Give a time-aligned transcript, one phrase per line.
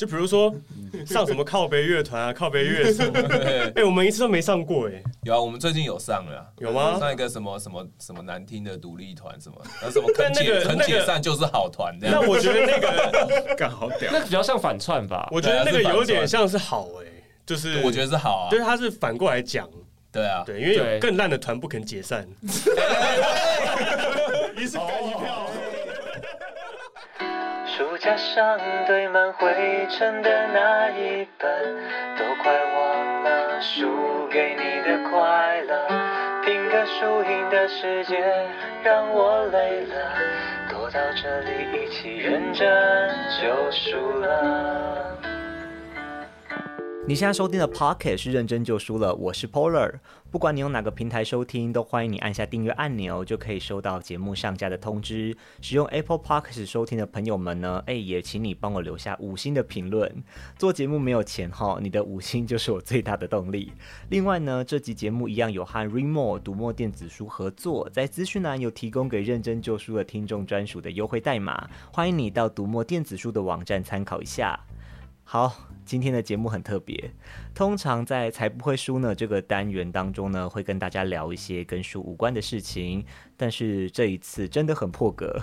[0.00, 0.50] 就比如说
[1.04, 5.04] 上什么靠北乐团啊，靠北乐手， 哎、欸，我们一次都没上过哎、欸。
[5.24, 6.98] 有啊，我们最近有上了，有吗？
[6.98, 12.18] 上一个什么什么什么难听的独立团什么，那什么肯解肯解散就是好团这样。
[12.18, 15.28] 那我觉得那个 干好屌，那比较像反串吧。
[15.30, 19.68] 我觉得那个有点像是好哎、欸，就是我觉得是好啊，就是他是反过来讲。
[20.10, 22.26] 对啊，对，因为有更烂的团不肯解散。
[24.56, 25.49] 一次干一票。
[28.00, 31.50] 加上堆满灰尘的那一本，
[32.16, 35.86] 都快忘了输给你的快乐。
[36.42, 38.16] 拼个输赢的世界
[38.82, 40.14] 让我累了，
[40.70, 42.66] 躲到这里一起认真
[43.38, 45.18] 就输了。
[47.10, 49.94] 你现在收听的 Pocket 是认真就输了，我是 Polar。
[50.30, 55.36] 不管你用哪个平台收听，都欢迎你按下订阅按钮，就可以收到节目上架的通知。
[55.60, 60.22] 使用 Apple Podcast 收听的朋友们呢，哎，也请你帮我留下五星的评论。
[60.56, 63.72] 做节目没有钱哈，你的五星就是我最大的动力。
[64.10, 74.60] 另外呢，这集节目一样有和 Readmoo 读墨电子书合作，在资讯栏有提供给认真就输的听众专属的优惠代码，欢迎你到读墨电子书的网站参考一下。
[75.24, 77.10] 好，今天的节目很特别。
[77.52, 83.04] 通常在才不会输呢这个单元当中呢，会跟大家聊一些跟书无关的事情。
[83.36, 85.36] 但是这一次真的很破格。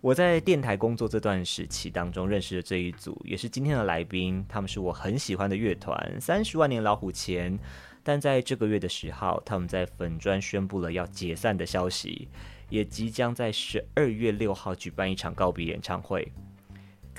[0.00, 4.46] 我在电台工作这段时期当中认识的这一组，也是今天的来宾。
[4.48, 7.58] 他们是我很喜欢的乐团，三十万年老虎钳。
[8.04, 12.28] 但在这个月的十号，他们在粉专宣布了要解散的消息，
[12.68, 16.30] 也即将在十二月六号举办一场告别演唱会。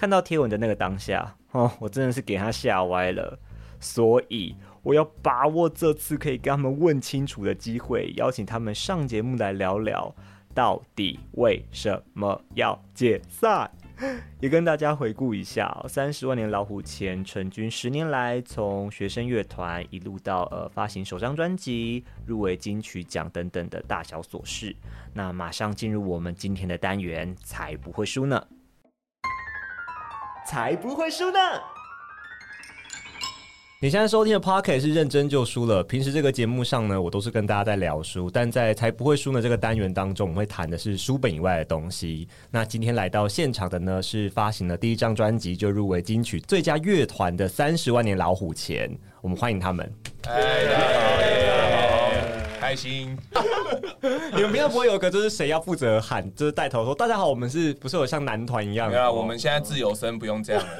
[0.01, 3.37] 看到贴文的那个当下，哦，我真的是给他吓歪了，
[3.79, 10.11] 所以我要把握这次可以跟他们问清楚的机会，邀请他们上节目来聊聊，
[10.55, 13.69] 到底为什么要解散，
[14.39, 24.75] 也跟大家回顾一下三十万年老虎前成军十年来，从学生乐团一路到呃发行首张专辑、入围金曲奖等等的大小琐事。
[25.13, 28.43] 那马上进入我们今天的单元，才不会输呢。
[30.51, 31.39] 才不会输呢！
[33.81, 35.81] 你现在收听的 Podcast 是认真就输了。
[35.81, 42.27] 平时这个节目上呢，我都是跟大家在聊书，但在才不会输呢这个单元当中，我们会谈的是书本以外的东西。
[42.49, 48.91] 那今天来到现场的呢，是发行了第一张专辑就入围金曲最佳乐团的三十万年老虎钳，
[49.21, 49.89] 我们欢迎他们。
[52.61, 53.17] 开心，
[54.35, 58.91] 你们平常不会有个就是谁要负责喊，就是带头说大家好，我们是不是有像男团一样？
[58.91, 60.69] 对啊，我们现在自由身不用这样了。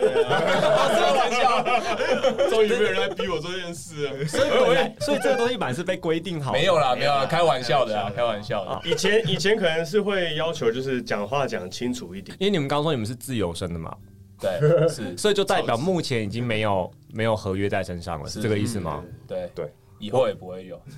[0.94, 1.64] 开玩笑，
[2.52, 4.26] 终于没有人来逼我做这件事了。
[4.28, 6.54] 所以本来，所以这个东西本来是被规定好。
[6.54, 8.80] 没有啦，没有啦，开玩笑的啊，开玩笑的。
[8.88, 13.92] 以前以前可能是会要求就是讲话讲清楚一点，因为你们刚刚说你们是自由身的嘛。
[14.40, 19.04] 对，是，所以就代表目前已经没有没有合约在身上了，是这个意思吗？
[19.28, 19.72] 对对。
[20.02, 20.82] 以后也不会有。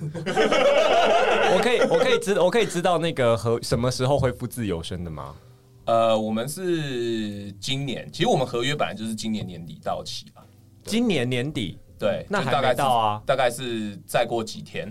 [1.54, 5.36] 我可以，我可以知，我可以知道那个和什么时候恢复自由身的吗？
[5.84, 10.42] 呃，我们是今年，其实我们合约本来就是今年年底到期吧。
[10.82, 14.90] 今年年底，对，那还没到啊，大概是再过几天。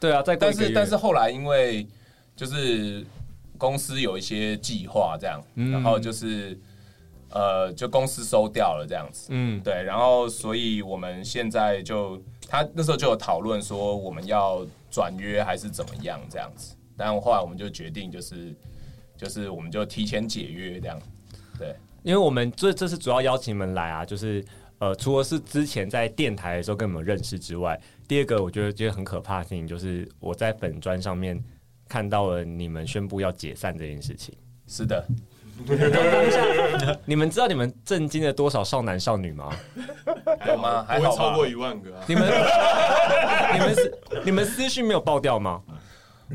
[0.00, 0.72] 对啊，再过几天。
[0.74, 1.86] 但是但是后来因为
[2.34, 3.04] 就是
[3.58, 6.58] 公司有一些计划这样，嗯、然后就是
[7.30, 9.28] 呃，就公司收掉了这样子。
[9.30, 12.18] 嗯，对，然后所以我们现在就。
[12.50, 18.52] 他那时候就有讨论说我们要转约还是怎么样这样子，但后来我们就决定就是
[19.16, 21.00] 就是我们就提前解约这样，
[21.56, 24.44] 对，因为我们这这次主要邀请你们来啊，就是
[24.78, 31.40] 呃除了是之前在电台的时候跟你们认识之外，第二个我觉得觉得很可怕的事情就是我在粉专上面
[31.88, 34.34] 看到了你们宣布要解散这件事情。
[34.66, 35.06] 是的。
[37.04, 39.50] 你们知道你们震惊了多少少男少女吗？
[40.46, 40.84] 有吗？
[40.88, 42.04] 还好超过一万个、啊。
[42.06, 42.24] 你们
[43.54, 45.62] 你们是你们私讯没有爆掉吗？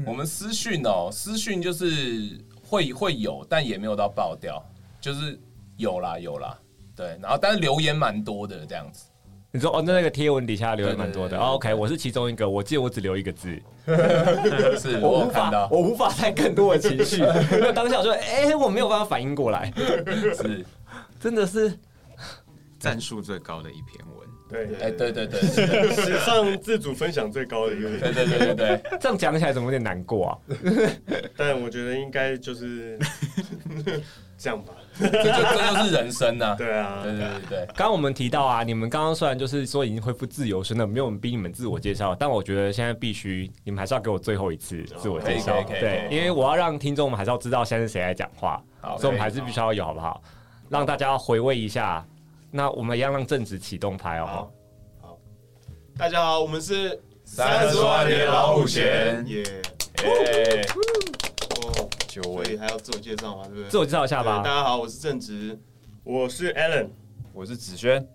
[0.05, 4.63] 我们私讯哦，私讯就是会会有，但也没有到爆掉，
[4.99, 5.39] 就是
[5.77, 6.57] 有啦有啦，
[6.95, 9.05] 对，然后但是留言蛮多的这样子。
[9.55, 11.37] 你说哦，那那个贴文底下留言蛮多的。
[11.37, 13.57] OK，我是其中一个，我记得我只留一个字，
[14.77, 17.21] 是我无法，我无法带更多的情绪。
[17.55, 19.71] 因为当下我说，哎，我没有办法反应过来，
[20.35, 20.65] 是，
[21.21, 21.71] 真的是
[22.77, 24.27] 赞数最高的一篇文。
[24.49, 27.89] 对，哎，对对对，史上自主分享最高的一个。
[27.97, 30.37] 对对对对对， 这样讲起来怎么有点难过啊？
[31.37, 32.99] 但我觉得应该就是。
[34.37, 36.55] 这样吧， 这就这就是人生呐。
[36.57, 37.65] 对啊，对对对对。
[37.67, 45.61] 刚刚我们提到啊，你们刚刚虽然就是说已经恢复自由身了，没有逼你们自我介绍，但我觉得现在必须你们还是要给我最后一次自我介绍。
[45.63, 48.63] 对，因为我要让听众们还是要知道现在是谁在讲话，
[48.97, 50.21] 所以我们还是必须要有，好不好？
[50.69, 52.03] 让大家回味一下
[52.49, 54.25] 那我们一样让正直启动拍哦。
[54.25, 54.51] 好，
[55.01, 55.17] 好，
[55.97, 59.43] 大家好，我们是三十万年老虎钳，耶！
[62.15, 62.21] 耶！
[62.21, 63.43] 哦，九位还要自我介绍吗？
[63.45, 63.69] 对不对？
[63.69, 64.37] 自我介绍一下吧。
[64.37, 65.59] 大家好，我是正直，
[66.03, 66.87] 我是 Alan，
[67.33, 68.07] 我是子轩，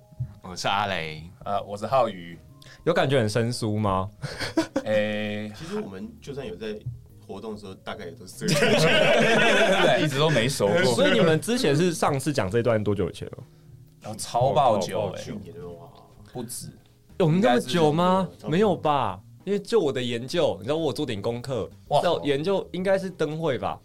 [0.42, 1.22] 我是阿雷。
[1.44, 2.38] 呃，我是浩宇。
[2.84, 4.08] 有感觉很生疏吗？
[4.84, 6.78] 诶，其实我们就算有在
[7.26, 8.46] 活动的时候，大概也都是
[10.02, 10.94] 一直都没熟过。
[10.94, 13.38] 所以你们之前是上次讲这段多久以前了？
[14.00, 15.92] 然后超爆久哎，去年的话
[16.32, 16.68] 不止，
[17.18, 18.26] 有那么久吗？
[18.48, 19.20] 没有吧？
[19.44, 21.68] 因为就我的研究，你知道我做点功课，
[22.02, 23.78] 要研究应该是灯会吧？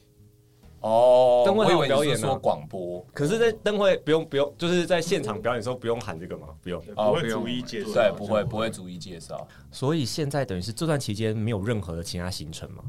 [0.87, 6.49] 哦，灯会有表演说广播，可是，在灯会不用不用，就是在现场表演的时候不用喊这个吗？
[6.61, 9.47] 不用，不会逐一介绍，对，不会不会逐一介绍。
[9.71, 12.83] 所以现在等于是这段期间没有任何的其他行程吗？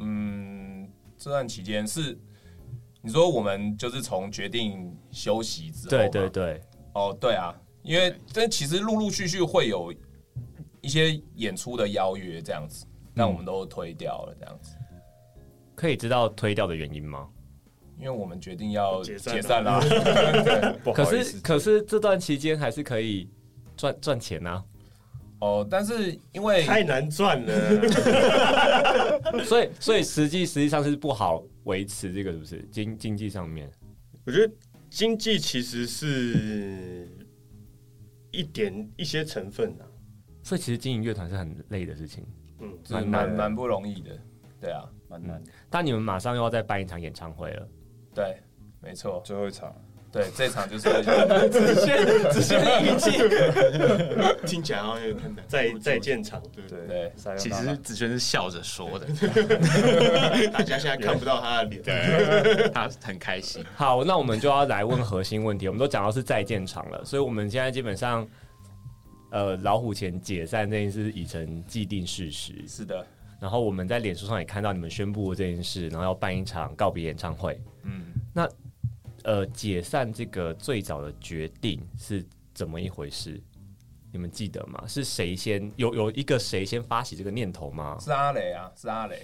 [0.00, 0.88] 嗯，
[1.18, 2.18] 这段期间是。
[3.02, 6.60] 你说我们就是从决定休息之后，对对对，
[6.94, 7.54] 哦对啊，
[7.84, 9.94] 因为这其实陆陆续续会有
[10.80, 12.84] 一些演出的邀约这样子，
[13.14, 14.75] 那我们都推掉了这样子。
[15.76, 17.28] 可以知道推掉的原因吗？
[17.98, 19.80] 因为我们决定要解散啦。
[20.92, 23.30] 可是可是这段期间还是可以
[23.76, 24.64] 赚赚钱啊。
[25.38, 27.54] 哦，但是因为太难赚了，
[29.44, 33.70] 所以所以实际实际上是不好维持这个，是不是经经济上面？
[34.24, 34.52] 我觉得
[34.90, 37.08] 经济其实是
[38.30, 39.84] 一点一些成分啊，
[40.42, 42.26] 所以其实经营乐团是很累的事情，
[42.60, 44.18] 嗯，蛮蛮蛮不容易的，
[44.60, 45.42] 对啊，蛮难。
[45.76, 47.68] 但你们马上又要再办一场演唱会了，
[48.14, 48.38] 对，
[48.80, 49.70] 没错，最后一场。
[50.10, 50.88] 对，这场就是
[51.50, 53.10] 直线直线语气，
[54.46, 55.06] 听起来好像
[55.46, 57.12] 再再见场，对对对。
[57.36, 59.06] 其实子轩是笑着说的，
[60.48, 63.62] 大家现在看不到他的脸，他很开心。
[63.74, 65.68] 好，那我们就要来问核心问题。
[65.68, 68.26] 我们都讲到是再见场了，所以我们现在基本上，
[69.30, 72.54] 呃，老虎钳解散这件事已成既定事实。
[72.66, 73.06] 是的。
[73.40, 77.60] 然后我们在脸书上也看到你们宣布这件事，然后要办一场告别演唱会。
[77.82, 78.48] 嗯，那。
[79.24, 82.24] 呃，解散这个最早的决定是
[82.54, 83.42] 怎么一回事？
[84.12, 84.84] 你们记得吗？
[84.86, 87.96] 是谁先有有一个谁先发起这个念头吗？
[87.98, 89.18] 是阿雷啊，是阿雷。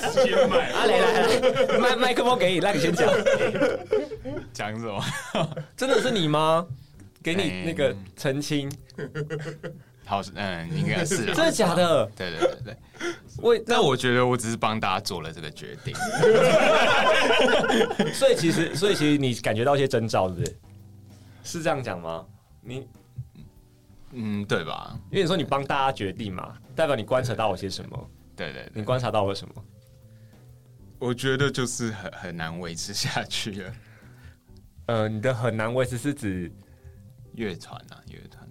[0.00, 3.08] 先买阿雷来来，麦麦克风给你，让你先讲。
[4.52, 5.00] 讲什么？
[5.76, 6.66] 真的是你吗？
[7.22, 8.68] 给你那个澄清。
[10.06, 11.26] 好，嗯，应该是。
[11.34, 12.06] 真的假的？
[12.16, 12.76] 对对对对。
[13.38, 15.94] 我，但我觉得我只是帮大家做了这个决定。
[18.12, 20.56] 所以其实，所以其实你感觉到一些征兆，是不是？
[21.42, 22.24] 是这样讲吗？
[22.62, 22.86] 你，
[24.12, 24.96] 嗯，对吧？
[25.10, 28.10] 因为你说你帮大家决定嘛，代表你观察到了些什么？
[28.36, 29.54] 对对，你观察到了什么？
[30.98, 33.72] 我觉得就是很很难维持下去了。
[34.86, 36.50] 呃，你的很难维持是指
[37.34, 38.43] 乐团啊，乐团。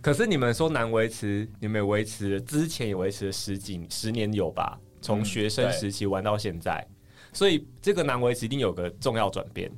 [0.00, 4.78] 可是你们说难维持，你们维持之前也维持了十几十年有吧？
[5.00, 6.96] 从学生时期玩到现在，嗯、
[7.32, 9.70] 所以这个难维持一定有个重要转变，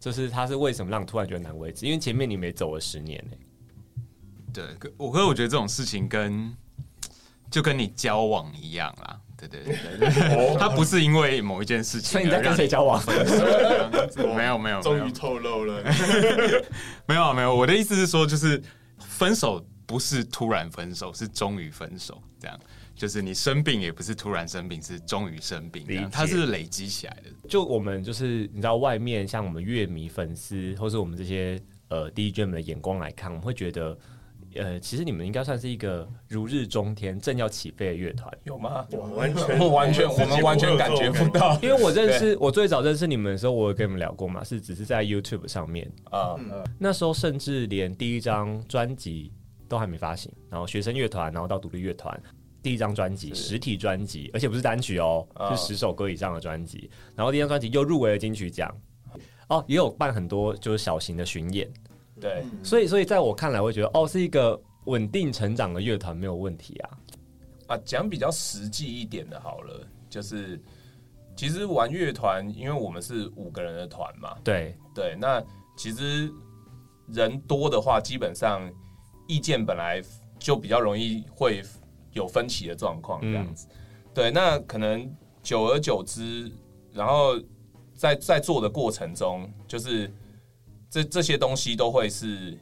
[0.00, 1.84] 就是他是为什么让你突然觉得难维持？
[1.84, 3.38] 因为前面你没走了十年呢、欸。
[4.50, 6.50] 对，我可是我觉得这种事情跟
[7.50, 9.20] 就跟你交往一样啦。
[9.36, 12.10] 对对对对，他 不是因为某一件事情。
[12.10, 13.00] 所以你在跟谁交往？
[14.34, 15.80] 没有没有，终于透露了。
[17.06, 18.60] 没有没有，我的意思是说，就是
[19.00, 22.22] 分手不是突然分手，是终于分手。
[22.40, 22.60] 这样，
[22.94, 26.08] 就是你生病也不是突然生病，是终于生病。
[26.10, 27.48] 它是累积起来的。
[27.48, 33.98] 就我们就是你知道，外面像我们乐迷、粉丝，或是我们这些呃 DJ 们的眼光来看，我们会觉得。
[34.54, 38.86] 呃，其实你们应该算是一个如日中天、正要起飞的乐团，有吗？
[38.90, 41.58] 我完全，我完全，我们完全感觉不到。
[41.62, 46.34] 因为我认识，我最早认识你们的时候，我有跟你们聊过嘛，是只是在 YouTube 上面啊。
[46.78, 49.32] 那时候甚至连第一张专辑
[49.68, 52.20] 都还没发行，然后学生乐团，然后到独立乐团，
[52.62, 56.90] 第一张专辑实体专辑，而且不是单曲哦，是十首歌以上的专辑。
[57.14, 58.74] 然后第一张专辑又入围了金曲奖，
[59.48, 61.68] 哦，也有办很多就是小型的巡演。
[62.20, 66.98] 对，所以所以在我看来，我会觉得哦，是一个稳定成长的乐团，没有问题啊。
[67.68, 70.60] 啊，讲比较实际一点的，好了，就是
[71.36, 75.40] 其实玩乐团，因为我们是五个人的团嘛，对对，那
[75.76, 76.32] 其实
[77.06, 78.68] 人多的话，基本上
[79.26, 80.02] 意见本来
[80.38, 81.62] 就比较容易会
[82.12, 83.68] 有分歧的状况，这样子。
[83.70, 83.76] 嗯、
[84.12, 85.08] 对，那可能
[85.42, 86.50] 久而久之，
[86.92, 87.38] 然后
[87.94, 90.10] 在在做的过程中，就是。
[90.90, 92.58] 这这些东西都会是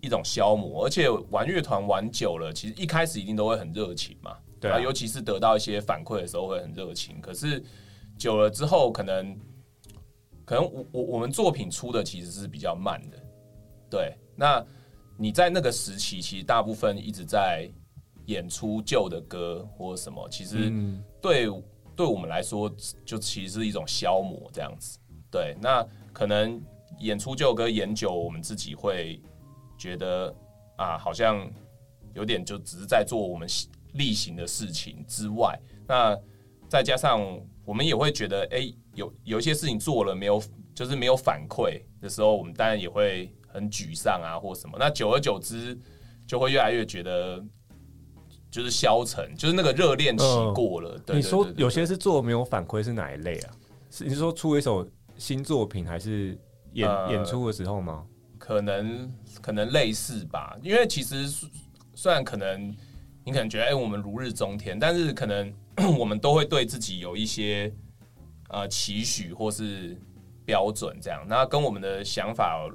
[0.00, 7.20] 一种消磨，而且玩乐团玩久了，其实一开始一定都会很热情嘛，对啊，尤其是得到一些反馈的时候会很热情。
[7.20, 7.62] 可是
[8.16, 9.38] 久了之后，可能
[10.44, 13.18] 可能我我我们作品出的其实是比较慢的，
[13.90, 14.14] 对。
[14.34, 14.64] 那
[15.16, 17.68] 你在那个时期，其实大部分一直在
[18.26, 20.70] 演出旧的歌或什么，其实
[21.22, 21.48] 对
[21.96, 22.70] 对我们来说，
[23.04, 24.98] 就其实是一种消磨这样子。
[25.30, 26.62] 对，那可能
[26.98, 29.20] 演出旧歌演久，我们自己会
[29.78, 30.34] 觉得
[30.76, 31.48] 啊，好像
[32.14, 33.48] 有点就只是在做我们
[33.94, 36.18] 例行的事情之外，那
[36.68, 37.20] 再加上
[37.64, 40.42] 我们也会觉得，哎、欸，有有一些事情做了没有，
[40.74, 43.32] 就是没有反馈的时候，我们当然也会。
[43.48, 45.74] 很沮丧啊，或什么，那久而久之
[46.26, 47.42] 就会越来越觉得
[48.50, 50.24] 就是消沉，就是那个热恋期
[50.54, 50.98] 过了。
[51.06, 53.54] 对，你说有些是做没有反馈，是哪一类啊？
[53.90, 54.86] 是你是说出一首
[55.16, 56.38] 新作品，还是
[56.76, 58.04] 演、呃、演出的时候吗？
[58.38, 61.28] 可能可能类似吧，因为其实
[61.94, 62.74] 虽然可能
[63.24, 65.52] 你可能觉得哎、欸，我们如日中天，但是可能
[65.98, 67.72] 我们都会对自己有一些
[68.48, 69.96] 呃期许或是
[70.44, 72.68] 标准，这样，那跟我们的想法。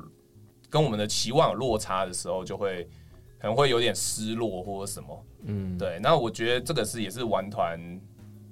[0.70, 2.86] 跟我们的期望有落差的时候，就会
[3.38, 6.00] 可能会有点失落或者什么，嗯，对。
[6.02, 7.78] 那我觉得这个是也是玩团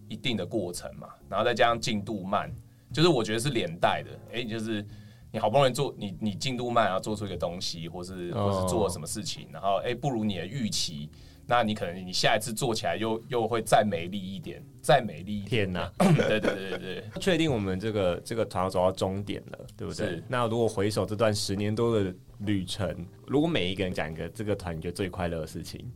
[0.09, 2.53] 一定的过程嘛，然后再加上进度慢，
[2.91, 4.11] 就是我觉得是连带的。
[4.33, 4.85] 哎、欸，就是
[5.31, 11.09] 你好不容易做你你进度慢，然后做出一个东西，或是或是做了什么事情，然后哎、欸、不如你的预期。
[11.51, 15.65] 那你可能你下一次做起来又又会再美丽一点，再美丽一点。
[15.65, 15.91] 天哪！
[15.97, 20.21] 对对对对对，确定我们这个这个团要走到终点了，对不对？
[20.27, 25.91] 那如果回首这段十年多的旅程，如果每一个人讲一个这个团你觉得最快乐的事情，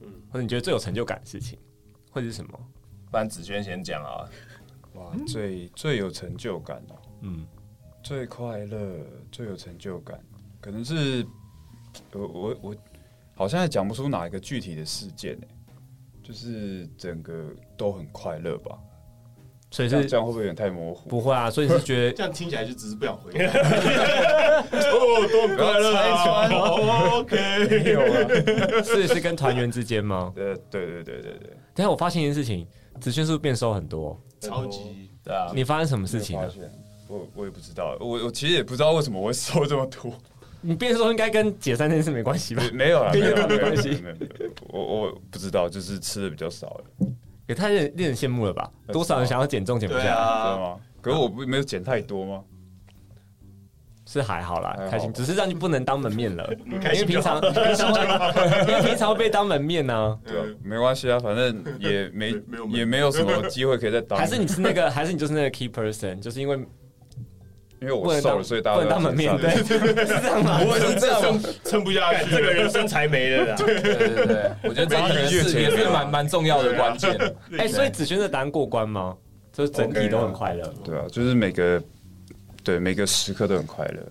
[0.00, 1.56] 嗯，或者你觉得最有成就感的事情，
[2.10, 2.58] 会是什么？
[3.12, 4.28] 不然子轩先讲啊。
[4.94, 7.46] 哇，最最有成就感哦，嗯，
[8.02, 9.00] 最快乐、
[9.30, 10.18] 最有成就感，
[10.60, 11.26] 可能是
[12.12, 12.76] 我我我。
[13.34, 15.46] 好像也讲不出哪一个具体的事件呢，
[16.24, 18.76] 就是整个都很快乐吧。
[19.70, 21.08] 所以是这样会不会有点太模糊？
[21.08, 23.30] 不会啊，所以是觉得 这样听起来就只是不想回。
[23.38, 26.48] 哦，都很快乐啊。
[27.18, 27.36] OK，
[27.84, 30.32] 没有啊，所以是跟团员之间吗？
[30.34, 31.56] 对对对对对对。
[31.76, 32.66] 等下我发现一件事情，
[33.00, 34.20] 子轩是不是变瘦很多？
[34.40, 35.12] 超级。
[35.22, 35.52] 对啊。
[35.54, 36.52] 你发生什么事情了？
[37.08, 40.12] 我我也不知道，我我其实也不知道为什么我会瘦这么多。
[40.60, 42.62] 你变瘦应该跟解散那件事没关系吧？
[42.72, 44.02] 没有啊，没有没关系。
[44.68, 47.06] 我我不知道，就是吃的比较少了。
[47.46, 48.68] 也太令令人羡慕了吧？
[48.92, 50.04] 多少人想要减重减不下来？
[50.04, 50.10] 对
[50.64, 50.76] 啊。
[51.00, 52.42] 可是我不没有减太多吗？
[54.04, 55.12] 是还好啦，开心。
[55.12, 57.92] 只是让你不能当门面了，因为平常平常
[58.66, 60.18] 因为平常被当门面呢。
[60.26, 62.34] 对啊，没关系啊，反正也没
[62.72, 64.18] 也没有什么机会可以再当。
[64.18, 66.58] 还是你是那个，还是你就是那个 key person，就是因为。
[67.80, 70.58] 因为我瘦了，所以大家不能当门面对， 是这样吗？
[70.62, 73.56] 不会是这样，撑不下去，这个人身材没了。
[73.56, 77.16] 对对对，我觉得这个也是也是蛮蛮重要的关键。
[77.58, 79.16] 哎，所以子轩的答案过关吗？
[79.52, 80.72] 就是整体都很快乐。
[80.84, 81.82] 对啊，就是每个
[82.64, 84.02] 对每个时刻都很快乐。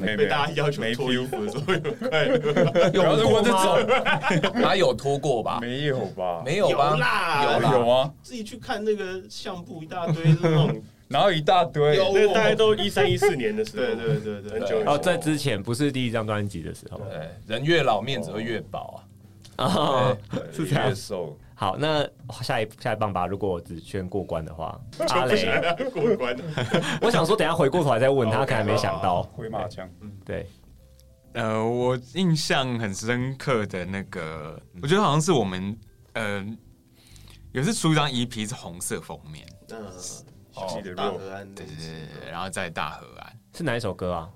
[0.00, 4.52] 没被大家要求脱衣服的时候有快乐，有过这种？
[4.58, 5.58] 哪有脱过吧？
[5.60, 6.42] 没有吧？
[6.42, 6.90] 没有吧？
[6.92, 6.96] 有
[7.60, 8.10] 啦，有啊。
[8.22, 10.82] 自己去看那个相簿，一大堆那种。
[11.08, 14.82] 然后一大堆，那大概都一三一四年的时候，对对对对，很久。
[14.90, 19.02] 哦，在之前不是第一张专辑的时候，对，人越老面子会越薄
[19.56, 20.16] 啊，啊，
[20.52, 20.88] 是这样。
[20.88, 21.38] 越瘦。
[21.56, 22.04] 好，那
[22.42, 23.26] 下一下一棒吧。
[23.28, 24.78] 如果子轩过关的话，
[25.10, 25.46] 阿雷
[25.92, 26.36] 过关。
[27.00, 29.88] 我想说，等下回过头来再问他， 可能没想到回马枪。
[30.24, 30.46] 对，
[31.34, 35.78] 呃，我印象很深刻的那个，我觉得好像是我们，
[36.14, 36.44] 呃，
[37.52, 39.46] 有次出一张 EP 是红色封面。
[40.68, 44.30] 记得大河岸，对对对对，然后在大河岸是哪一首歌啊？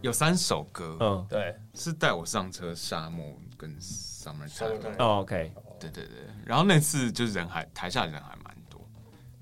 [0.00, 4.94] 有三首歌，嗯，对，是带我上车，沙漠跟 Summertime。
[4.98, 6.14] 哦，OK，对对对，
[6.46, 8.80] 然后那次就是人还台下人还蛮多，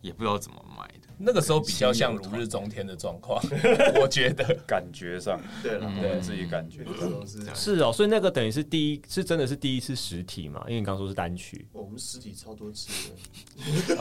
[0.01, 0.98] 也不知道怎么卖的。
[1.19, 3.43] 那个时候比较像如日中天的状况，
[4.01, 4.57] 我觉得。
[4.67, 6.85] 感觉上，对了，对自己感觉。
[7.27, 10.63] 是是哦，所以那个等于是第一，是真的是第一次实体嘛？
[10.69, 13.97] 因为你刚说是单曲，我们实体超多次的，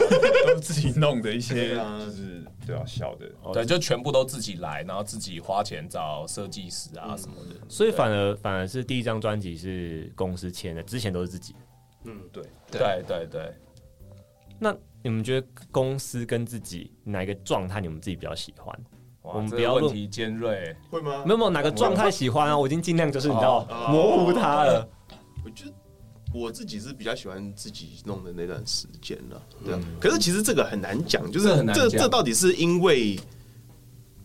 [0.54, 11.56] 都自己弄的一些，就是对啊，小的，对，就全部都自己来，然后自己花钱找设计师啊什么的，所以反而反而是第一张专辑是公司签的，之前都是自己，
[12.04, 13.54] 嗯，对，对对对，
[14.60, 14.76] 那。
[15.08, 18.78] 你们觉得公司跟自己哪一个状态你们自己比较喜欢？
[19.22, 21.24] 我们不要问题尖锐，会吗？
[21.26, 22.58] 没有没有哪个状态喜欢啊？
[22.58, 24.86] 我已经尽量就是你知道模糊它了。
[25.46, 25.74] 我觉得
[26.34, 29.80] 我自己是比较喜欢自己弄的那段时间了，对啊。
[29.98, 33.18] 可是其实这个很难讲，就是很难这这到底是因为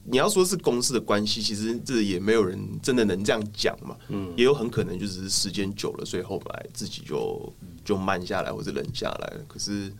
[0.04, 3.96] 你要说是公司的关系，其实这也没有人真的能这样讲嘛。
[4.08, 7.52] 嗯，也有很可能就是时间久了，所以后来自己就
[7.84, 9.44] 就慢下来或者冷下来了。
[9.46, 9.92] 可是。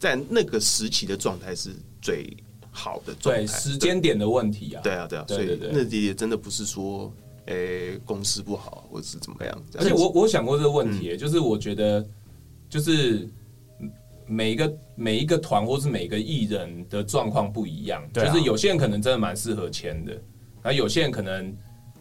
[0.00, 2.34] 在那个时期的状态是最
[2.70, 3.42] 好的状态。
[3.42, 7.12] 对时间点的问题啊，对啊，对啊，所以那也真的不是说，
[7.44, 9.62] 诶、欸，公司不好，或者是怎么样。
[9.78, 12.04] 而且我我想过这个问题、嗯，就是我觉得，
[12.68, 13.28] 就是
[14.26, 20.18] 每一个每一个团或是每个艺人的状况不一样、啊，就是有些人可能真的蛮适合签的，
[20.62, 21.54] 而有些人可能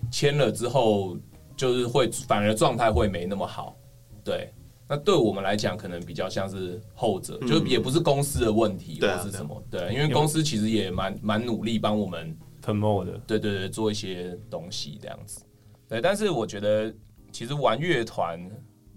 [0.09, 1.17] 签了之后，
[1.57, 3.75] 就是会反而状态会没那么好，
[4.23, 4.49] 对。
[4.91, 15.45] 那对我们来讲，可能比较像是后者，嗯、就也不是公司的问题，或是什么，对，对，因为公司其实也蛮蛮努力帮我们 promote 的，对对对，做一些东西这样子，
[15.87, 16.01] 对。
[16.01, 16.91] 但是我觉得，
[17.31, 18.49] 其实玩乐团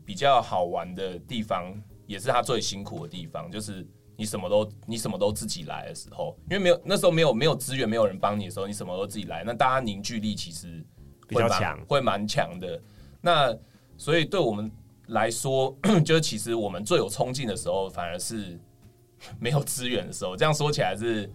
[0.03, 10.83] 比较好玩的地方，也是他最辛苦的地方，就是你什么都你什么都自己来的时候，因为没有那时候没有没有资源，没有人帮你的时候，你什么都自己来，那大家凝聚力其实
[11.29, 12.83] 比较强，会蛮强的。
[13.21, 13.55] 那
[13.99, 14.73] 所以对我们。
[15.09, 18.59] 来说， 就是其实我们最有冲劲的时候，反而是
[19.39, 20.37] 没有资源的时候。
[20.37, 21.31] 这样说起来是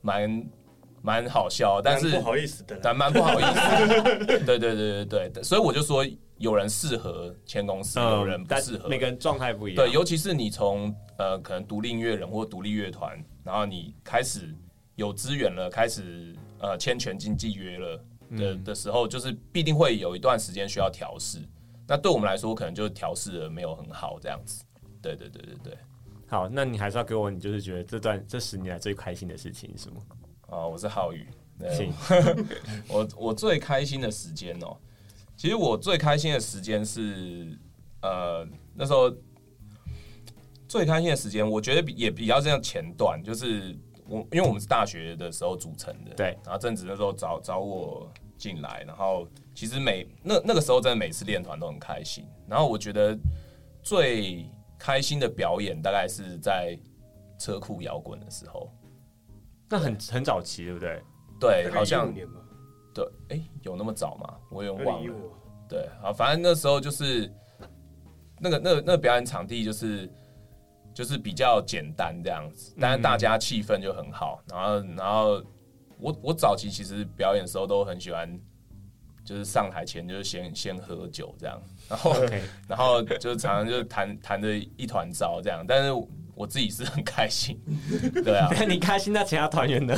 [0.00, 0.46] 蛮
[1.02, 4.26] 蛮好笑，但是不好意思的，但蛮不好意思。
[4.44, 6.04] 对对对对对，所以我就说，
[6.38, 8.88] 有人适合签公司，有人不适合。
[8.88, 9.84] 每个人状态不一样。
[9.84, 14.54] 对，尤其是你从呃可能独立音乐人或独立乐团，然后你开始
[14.96, 18.04] 有资源了，开始呃签全经纪约了
[18.36, 21.38] 的的时候，就是必定会有一段时间需要调试。
[21.88, 24.62] 那对我们来说，可能就调试的没有很好，这样子。
[25.00, 25.78] 对对对对对。
[26.26, 30.00] 好，那你还是要给我，你就是觉得这段这十年来最开心的事情是什么？
[30.48, 31.26] 啊，我是浩宇。
[31.70, 31.90] 行。
[32.88, 34.76] 我我最开心的时间哦，
[35.34, 37.58] 其实我最开心的时间是
[38.02, 39.10] 呃那时候
[40.68, 43.74] 最开心的时间，我觉得也比较这样前段，就是
[44.06, 49.26] 我因为我们是大学的时候组成的，对，然后正值那时候找找我进来，然后。
[49.58, 52.24] 其实每那那个时候，真的每次练团都很开心。
[52.46, 53.18] 然后我觉得
[53.82, 54.48] 最
[54.78, 56.78] 开心的表演，大概是在
[57.40, 58.70] 车库摇滚的时候。
[59.68, 61.02] 那很很早期，对不对？
[61.40, 62.14] 对，好像
[62.94, 64.32] 对，哎、欸，有那么早吗？
[64.48, 65.12] 我有点忘了。
[65.68, 67.28] 对，好，反正那时候就是
[68.38, 70.08] 那个那个那个表演场地，就是
[70.94, 74.40] 就是比较简单这样子，但是大家气氛就很好。
[74.48, 75.42] 然后然后
[75.98, 78.40] 我我早期其实表演的时候都很喜欢。
[79.28, 82.14] 就是上台前就是先先喝酒这样，然后.
[82.66, 85.92] 然后就是常常就是弹弹的一团糟这样，但是
[86.34, 87.60] 我自己是很开心，
[88.24, 89.94] 对啊， 你开心，那其他团员呢？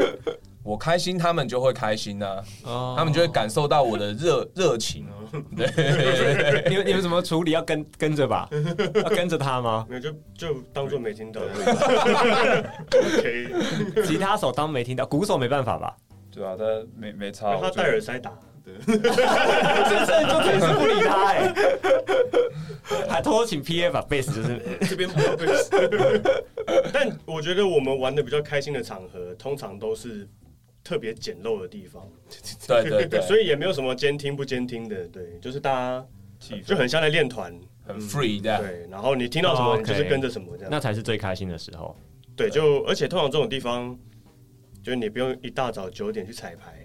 [0.62, 2.98] 我开心，他们就会开心啊，oh.
[2.98, 5.06] 他们就会感受到我的热热情。
[5.56, 7.52] 对，你们你们怎么处理？
[7.52, 8.50] 要跟跟着吧？
[8.96, 9.86] 要跟着他吗？
[9.88, 11.40] 没有，就就当做没听到。
[12.92, 15.96] OK，吉他手当没听到，鼓手没办法吧？
[16.30, 18.30] 对啊，他没没差，他戴耳塞打。
[18.86, 21.54] 真正就可以是不理他哎、欸，
[23.08, 25.70] 还偷偷请 P A 把贝斯就是这边不要贝斯。
[26.92, 30.28] 但我觉得我们玩的比较开心的场合，通常都是
[30.84, 32.02] 特别简陋的地方。
[32.66, 36.06] 对对对， 所以也没有什么监听不监听的，对，就是大家
[36.64, 37.52] 就很像在练团，
[37.86, 38.60] 很 free 这样。
[38.60, 41.96] 对，然后你听到什么，你就是跟着什么这样，那才是最开心的时候。
[42.36, 43.98] 对，就而且通常这种地方，
[44.82, 46.77] 就是你不用一大早九点去彩排。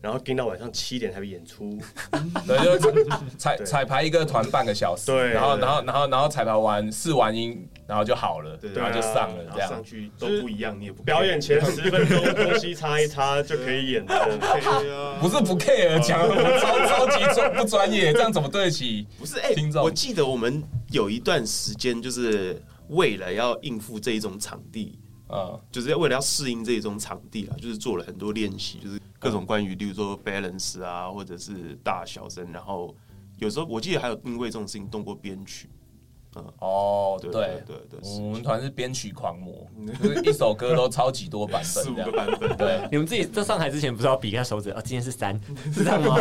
[0.00, 1.76] 然后盯到晚上七点才会演出，
[2.46, 3.04] 对，就
[3.36, 9.70] 彩彩排一个团半个小时，对，然后然后然后然后彩排完试完音，然然后就好了，对，然后就上了，这样。
[9.70, 19.06] 上去都不一样，你也不表演前十分钟 东西擦一擦就可以演了，不是不 care 讲，我超超级专不专业，这样怎么对得起？
[19.18, 24.98] 不是，哎，听众，我记得我们有一段时间就是为了要应付这一种场地。
[25.28, 32.94] 啊，就是为了要适应这种场地啊，就是做了很多练习，就是各种关于，例如说 balance 啊，或者是大小声，然后
[33.38, 35.68] 有时候我记得还有因为这种事情动过编曲。
[36.58, 39.66] 哦，对对对，对，我们团是编曲狂魔，
[40.02, 42.56] 就是一首歌都超级多版本， 四五个版本。
[42.56, 44.70] 对， 你们自己在上台之前不是要比一下手指？
[44.70, 45.38] 哦，今天是三，
[45.72, 46.16] 是这样吗？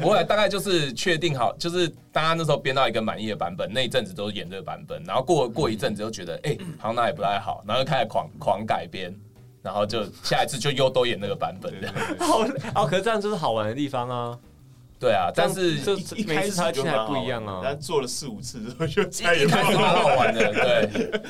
[0.00, 9.14] 不会，大概就是确定好，就是大家那时候编到一个满意的版本，那一阵子都演这个版本，然后过过一阵子又觉得，哎、欸，好像哪里不太好，然后就开始狂狂改编，
[9.62, 11.94] 然后就下一次就又都演那个版本，这样。
[12.18, 12.42] 好，
[12.82, 14.38] 哦，可是这样就是好玩的地方啊。
[15.00, 21.20] 对啊，但是就一开始他还不一样啊，但做了四五次之后就再也一开始蛮好玩的，对，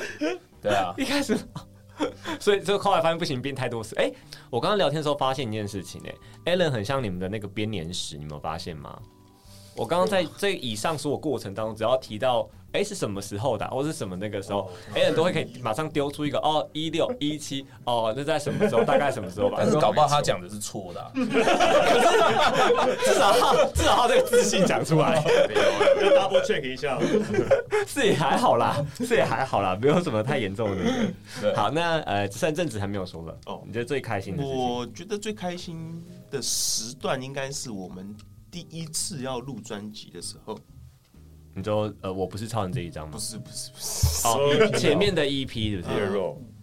[0.61, 1.37] 对啊， 一开始，
[2.37, 3.95] 所以这个后来发现不行，变太多次。
[3.95, 4.11] 哎，
[4.49, 6.01] 我刚刚聊天的时候发现一件事情，
[6.45, 8.99] 哎，Alan 很像你们的那个编年史，你有没有发现吗？
[9.75, 12.47] 我刚刚在这以上所有过程当中，只要提到。
[12.73, 14.71] 哎，是什么时候的，或是什么那个时候？
[14.95, 18.81] 哎，人都会可以马上丢出一个哦，一六一七哦，那在什么时候？
[18.81, 19.57] 大概什么时候吧？
[19.59, 21.11] 但是搞不好他讲的是错的。
[23.03, 25.21] 至少他至少他这个自信讲出来，
[26.01, 26.97] 要 double check 一下。
[27.85, 30.85] 是也还好啦，是也还好啦，没有什么太严重的那
[31.41, 31.53] 个。
[31.53, 33.61] 好，那呃，只剩正职还没有说了哦。
[33.65, 34.45] 你觉得最开心的？
[34.45, 38.15] 我觉得最开心的时段应该是我们
[38.51, 40.59] 第一次要录专辑的时候。
[41.53, 43.11] 你说呃，我不是超人这一张吗？
[43.13, 45.95] 不是不是不是，哦，前面的 EP 是不是？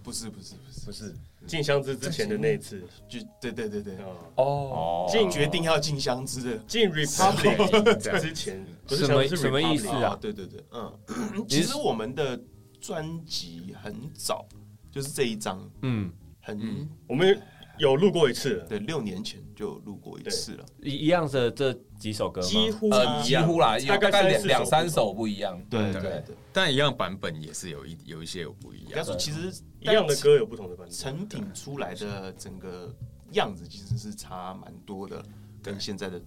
[0.03, 0.79] 不是不是不是。
[0.87, 1.15] 不是，
[1.47, 3.99] 进香之之前的那一次，就对对对对，
[4.37, 10.17] 哦，进决定要进香之的，进 Republic 之前，什么什么意思啊？
[10.19, 10.91] 对对对，嗯，
[11.47, 12.41] 其实我们的
[12.81, 14.49] 专辑很早，
[14.91, 17.39] 就是这一张，嗯，很我们。
[17.79, 28.91] 有录过一次，对，六年前就录过一次了，一一样的这几首歌，几乎呃几乎啦，大概两两三首不一样，对对对，但一样版本也是有一有一些有不一样。
[28.91, 32.95] 应该说其实一样的歌有不同的版本，成品出来的整个
[33.33, 35.25] 样子其实是差蛮多的，
[35.63, 36.21] 跟现在的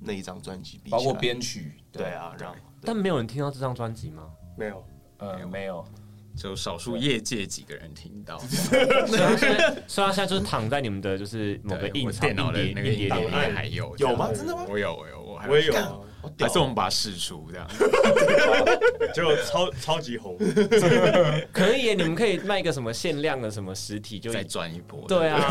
[0.00, 2.54] 那一张专辑比，包括编曲，对啊，这样。
[2.82, 4.30] 但没有人听到这张专辑吗？
[4.56, 4.84] 没有，
[5.18, 5.84] 呃，没有。
[6.36, 13.54] 就少数业界几个人听到，所以他现在，所以他现在就是躺在你们的就是某个硬电脑的那个硬碟里面。
[13.54, 14.16] 还有有。
[14.16, 14.30] 吗？
[14.34, 14.64] 真的吗？
[14.68, 16.03] 我有我有我我也有，
[16.38, 17.66] 还是我们把它试出这样，
[19.14, 20.36] 结果超超级红，
[21.52, 25.04] 可以，你们可以卖一个什么限量的什么实体，就再赚一波。
[25.08, 25.50] 对啊，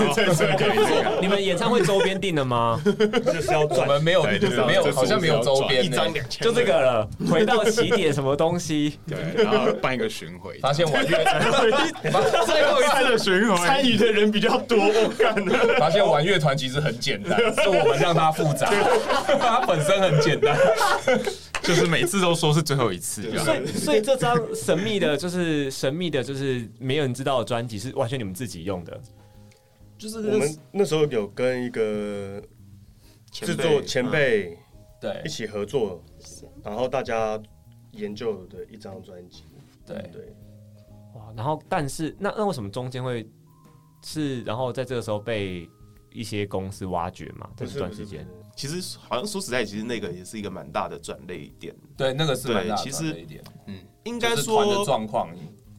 [1.21, 2.81] 你们演唱会周边定了吗？
[3.25, 7.07] 就是要我们没有，没有，好像没有周边，一张两千，就这个了。
[7.29, 8.99] 回到起点，什么东西？
[9.07, 10.57] 对，然后办一个巡回。
[10.59, 11.23] 发现玩乐，
[12.45, 14.77] 最后一次的巡回，参与的人比较多。
[14.77, 15.36] 我看，
[15.79, 18.69] 发现玩乐团其实很简单，是我们让它复杂，
[19.39, 20.57] 它本身很简单。
[21.63, 28.99] 就是每次都说是最后一次，所以所以这张神秘的，就是神秘的，就是没有人知道的专辑是完全你们自己用的。
[29.97, 32.41] 就是我们那时候有跟一个
[33.32, 34.58] 制作前辈
[34.99, 36.04] 对一起合作，
[36.62, 37.41] 然后大家
[37.91, 39.43] 研究的一张专辑。
[39.86, 40.34] 对对，
[41.15, 41.32] 哇！
[41.36, 43.26] 然后但是那那为什么中间会
[44.04, 45.69] 是然后在这个时候被
[46.12, 47.49] 一些公司挖掘嘛？
[47.56, 48.28] 这段时间。
[48.56, 51.76] 其实好像说实在，其实那个也是一个蛮大的转捩点。
[51.98, 53.44] 对，那个是蛮大的转捩点。
[53.68, 55.30] 嗯，应该说的状况。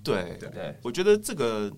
[0.02, 1.72] 对对，我觉得这个，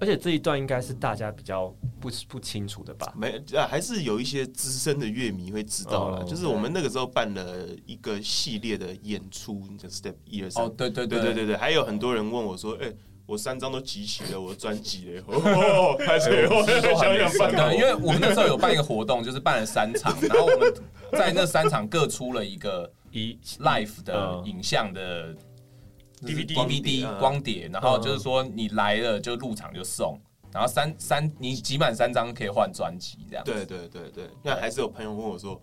[0.00, 1.68] 而且这一段应该是大家比较
[2.00, 3.12] 不不清楚的吧？
[3.16, 6.24] 没，还是有一些资深的乐迷会知道了。
[6.24, 10.64] 就是我们那个时候办了一个系列的演出，就 Step 一二三。
[10.64, 12.92] 哦，对对对对对对，还有很多人问我说：“哎。”
[13.26, 16.62] 我三张都集齐了，我的专辑嘞， 哦，开始我
[16.96, 17.54] 想想办。
[17.70, 20.72] 对，因为我们那时候有办一个活动，就是办了三场，然后我们
[21.12, 25.34] 在那三场各出了一个一 live 的影像的
[26.22, 30.20] DVD DVD 光碟，然后就是说你来了就入场就送，
[30.52, 33.44] 然后三三你集满三张可以换专辑这样。
[33.44, 35.60] 对对对对，那还是有朋友问我说。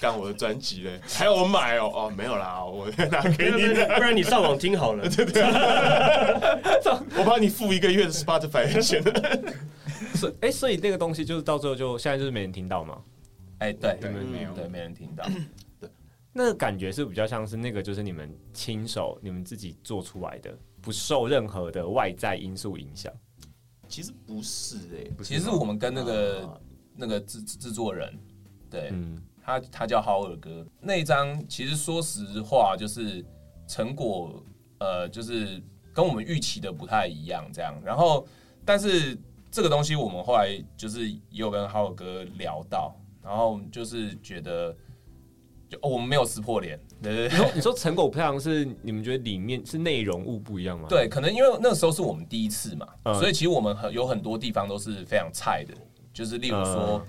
[0.00, 1.90] 干我的专辑嘞， 还要我买哦？
[1.94, 5.08] 哦，没有啦，我拿给你， 不然你上网听好了。
[5.08, 5.42] 对 对，
[7.18, 9.02] 我帮你付一个月的 Spotify 的钱。
[10.14, 13.00] 所以，哎，所以那个东西就是到最后就现在就是没人听到吗？
[13.58, 15.24] 哎，对，没有，对，没人听到。
[15.80, 15.88] 对，
[16.32, 23.12] 那个感觉是比较像是那个就是你们亲手你们自己做出来的，不受任何的外在因素影响。
[23.88, 26.60] 其实不是哎，其实我们跟那个
[26.96, 28.12] 那个制制作人，
[28.70, 29.22] 对，嗯。
[29.58, 33.24] 他他叫浩尔哥，那一张其实说实话就是
[33.66, 34.42] 成果，
[34.78, 35.60] 呃，就是
[35.92, 37.74] 跟我们预期的不太一样，这样。
[37.84, 38.24] 然后，
[38.64, 39.18] 但是
[39.50, 44.76] 这个东西我们后来就是也有跟浩尔哥聊到，然后就是觉得，
[45.68, 46.78] 就我们没有撕破脸。
[47.02, 50.86] 对对对，你说你说成果不太一样，是你们觉得里面是内容物不一样吗？
[50.88, 55.74] 对，可能因为那个时候是我们第一次嘛，嗯、所以其实我们很有很多地方都是非常菜的，
[56.12, 57.02] 就是例如说。
[57.04, 57.06] 嗯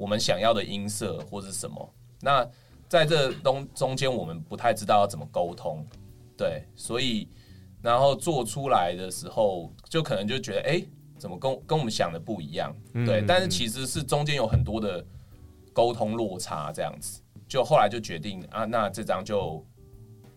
[0.00, 1.94] 我们想要的音色或是什么？
[2.22, 2.48] 那
[2.88, 5.86] 在这东中间，我们不太知道要怎么沟通，
[6.38, 7.28] 对，所以
[7.82, 10.82] 然后做出来的时候，就可能就觉得，哎，
[11.18, 12.74] 怎么跟跟我们想的不一样？
[13.04, 15.04] 对，但是其实是中间有很多的
[15.74, 19.62] 沟通落差，这样子，就后来就决定啊，那这张就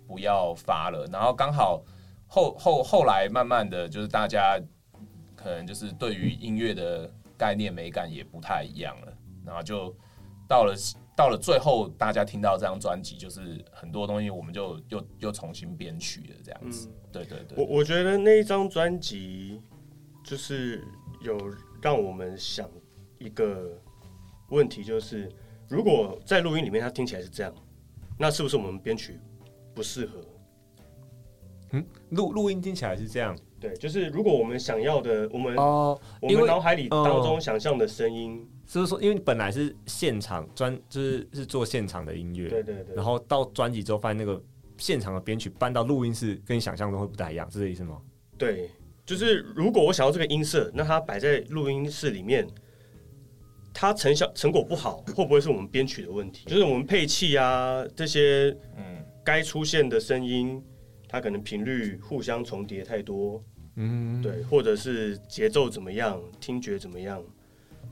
[0.06, 1.08] 不要发了。
[1.10, 1.82] 然后刚好
[2.28, 4.60] 后后后来慢慢的就是大家
[5.38, 9.13] 可能就是对于音乐的概念美感也不太一样了。
[9.46, 9.96] 然后就
[10.48, 10.74] 到了
[11.16, 16.88] 到了最后，大家听到这张专辑，就是很多东西我们就又又重新编曲了，这样子。
[16.88, 19.62] 嗯、对对对，我我觉得那一张专辑
[20.24, 20.84] 就是
[21.22, 21.38] 有
[21.82, 22.70] 让我们想
[23.20, 23.80] 一个
[24.50, 25.32] 问题，就是
[25.68, 27.54] 如果在录音里面它听起来是这样，
[28.18, 29.20] 那是不是我们编曲
[29.74, 30.22] 不适合？
[31.72, 33.36] 嗯，录录音听起来是这样。
[33.60, 44.44] 对，就是如果我们想要的，我们哦，我们脑海里当中想象的声音，是不是说，因为本来是现场专，就是是做现场的音乐，对对对，然后到专辑之后发现那个
[44.80, 48.02] 现场的编曲搬到录音室，跟你想象中会不太一样，是这意思吗？
[48.36, 48.72] 对，
[49.06, 52.48] 就是如果我想要这个音色，那它摆在录音室里面，
[53.72, 56.50] 它成效成果不好，会不会是我们编曲的问题？
[56.50, 60.60] 就是我们配器啊这些，嗯，该出现的声音，
[61.08, 63.40] 它可能频率互相重叠太多。
[63.76, 67.24] 嗯，对，或者是节奏怎么样，听觉怎么样，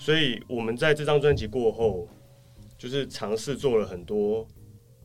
[0.02, 2.08] 所以我们在这张专辑过后，
[2.76, 4.48] 就是尝试做了很多，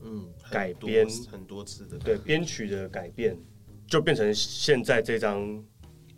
[0.01, 3.37] 嗯，改编很多次的，对，编曲的改变，
[3.85, 5.63] 就变成现在这张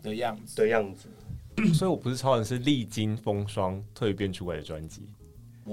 [0.02, 1.10] 的样子的样子。
[1.74, 5.02] 所以我不是超人，是历经风霜蜕变出来的专辑，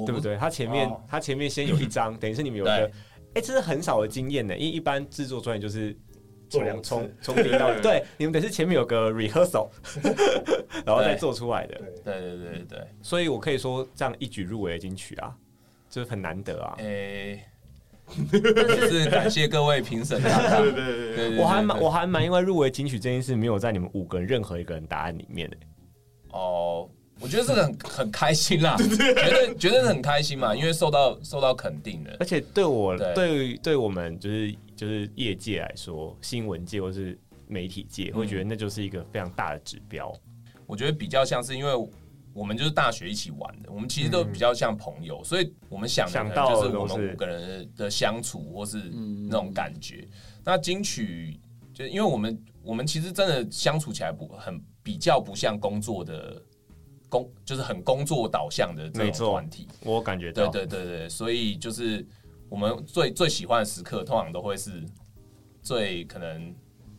[0.06, 0.36] 对不对？
[0.36, 2.92] 他前面他前面先有一张， 等于是你们有一个，
[3.36, 5.98] 哎，这是很少的经验呢，因为一般制作专辑就是。
[6.50, 9.70] 做两从从零到 对，你们得是前面有个 rehearsal，
[10.86, 11.76] 然后再做出来的。
[12.04, 15.36] 对对对对，所以我可以说这样一举入围的金曲啊，
[15.90, 16.76] 就是很难得啊。
[16.80, 17.44] 诶，
[18.32, 20.22] 也是感谢各位评审。
[20.24, 25.58] 对对对，我还蛮我还蛮因为入围金曲这件事没有在你们五个人任何一个人答案里面的。
[26.32, 26.90] 哦。
[27.20, 28.96] 我觉得这个很很开心啦，绝
[29.32, 40.14] 对绝对是很开心嘛，因为受到受到肯定的，而且对我对对，对我们就是就是业界来说，新闻界或是媒体界，会觉得那就是一个非常大的指标。
[40.68, 41.74] 我觉得比较像是因为
[42.32, 48.78] 我们就是大学一起玩的，我们其实都比较像朋友，所以我们想想到就是我们五个人的相处或是
[49.28, 50.08] 那种感觉。
[50.46, 51.40] 那金曲
[51.74, 56.42] 就因为我们我们其实真的相处起来不很比较不像工作的。
[57.10, 62.06] 工就是很工作导向的这种团体，我感觉到，对对对对，所以就是
[62.50, 64.84] 我们最最喜欢的时刻，通常都会是
[65.62, 66.54] 最可能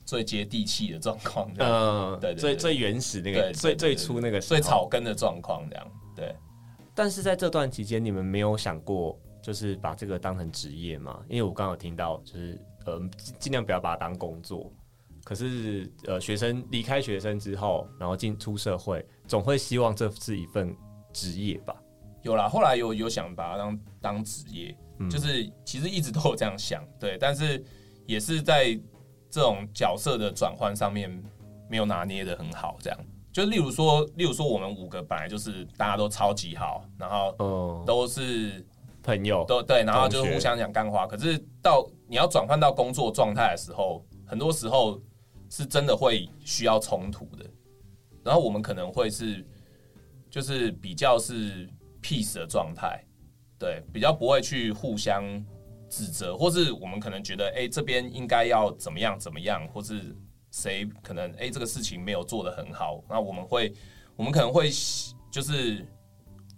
[0.05, 6.35] 最接地气的状况，嗯，对，最最原始那个，最最初那个最草根的状况，这样对。
[6.95, 11.21] 但是在这段期间，你们没有想过就是把这个当成职业吗？
[11.29, 13.01] 因为我刚刚有听到，就是呃，
[13.39, 14.73] 尽量不要把它当工作。
[15.25, 20.75] 可是，呃，学生离开学生之后，然后进出社会，总会希望这是一份
[21.13, 21.77] 职业吧？
[22.23, 27.63] 有啦，后来有有想把它当当职业，嗯、就是其实一直都有这样想， 对，但是
[28.07, 28.79] 也是在
[29.31, 31.11] 这种角色的转换上面
[31.69, 32.99] 没有拿捏的很好，这样。
[33.33, 38.65] 就例如说，例如说，我们五个本来就是大家都超级好，然后都是
[39.03, 41.07] 朋友，都对，然后就互相讲干话。
[41.07, 45.01] 可是到你要转换到工作状态的时候，很多时候。
[45.51, 47.43] 是真的会需要冲突的，
[48.23, 49.43] 然后我们可能会是，
[50.29, 51.67] 就是比较是
[52.03, 53.03] peace 的状态，
[53.59, 55.25] 对，比较不会去互相
[55.89, 60.15] 指责，或是我们可能觉得，哎，这边应该要怎么样怎么样，或是
[60.51, 63.73] 谁可能，哎，这个事情没有做得很好，那我们会，
[64.17, 64.71] 我们可能会
[65.31, 65.85] 就是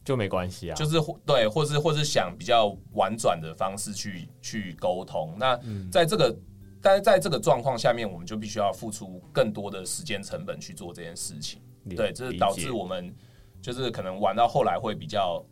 [0.05, 5.59] 就没关系啊，就是对，或是或是想比较婉转的方式去去沟通，那
[5.91, 6.37] 在这个。
[6.83, 11.61] 但是在这个状况下面，我们就必须要付出更多的时间成本去做这件事情。
[11.95, 13.15] 对，这是导致我们
[13.61, 15.45] 就是可能玩到后来会比较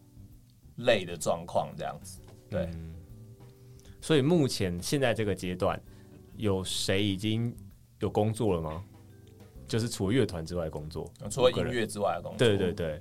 [0.78, 2.20] 累的状况，这样子。
[2.50, 2.68] 对。
[2.74, 2.94] 嗯，
[4.00, 5.80] 所以目前现在这个阶段，
[6.36, 7.54] 有谁已经
[8.00, 8.84] 有工作了吗？
[9.66, 12.38] 就是除了乐团之外的工作，除了音乐之外的工作。
[12.38, 13.00] 对对对。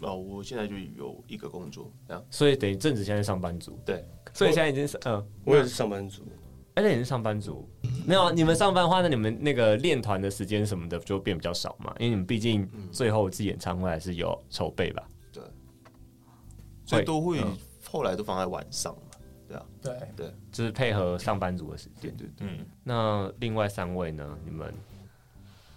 [0.00, 2.24] 哦，我现在就有一个工作，这样。
[2.30, 3.78] 所以等于正子现在上班族。
[3.84, 4.06] 对。
[4.34, 6.22] 所以现在已经是嗯，我也是上班族。
[6.74, 7.68] 而且你是上班族，
[8.06, 11.92] 没有你们上班的话，那你们那个练团的时间什么的就变比较少嘛？
[11.98, 15.02] 因为你们毕竟最后一次演唱会还是有筹备吧？
[16.88, 17.44] 对，所以都会
[17.84, 19.00] 后来都放在晚上嘛？
[19.46, 22.14] 对啊，对对，就是配合上班族的时间。
[22.16, 22.66] 对对，嗯。
[22.82, 24.38] 那另外三位呢？
[24.44, 24.72] 你们？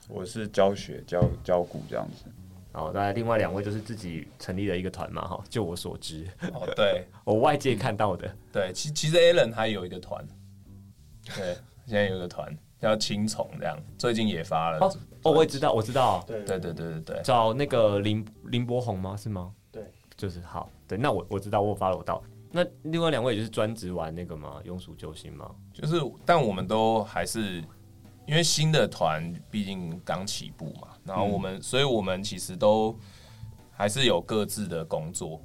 [0.10, 2.26] 我是教学教教鼓这样子。
[2.74, 5.26] 哦，那另外两位就是自己成立了一个团嘛？
[5.26, 6.28] 哈，就我所知。
[6.54, 8.34] 哦，对， 我外界看到的。
[8.52, 10.26] 对，其其实 Alan 还有一个团。
[11.24, 14.97] 对， 现在有一个团叫青虫，这样最近也发了哦。
[15.24, 16.24] 哦，我也知道，我知道。
[16.28, 19.15] 对对对对对对，找那个林林柏宏吗？
[19.15, 19.54] 是吗？
[20.15, 20.69] 对，就是好。
[20.88, 22.21] 对，那我我知道，我发了我到。
[22.52, 24.62] 那另外两位也就是专职玩那个吗？
[24.65, 25.50] 庸俗救星吗？
[25.74, 25.95] 就是，
[26.26, 27.63] 但我们都还是
[28.28, 32.97] 因为新的团毕竟刚起步嘛，然后我们，嗯、所以我们其实都
[33.71, 35.41] 还是有各自的工作。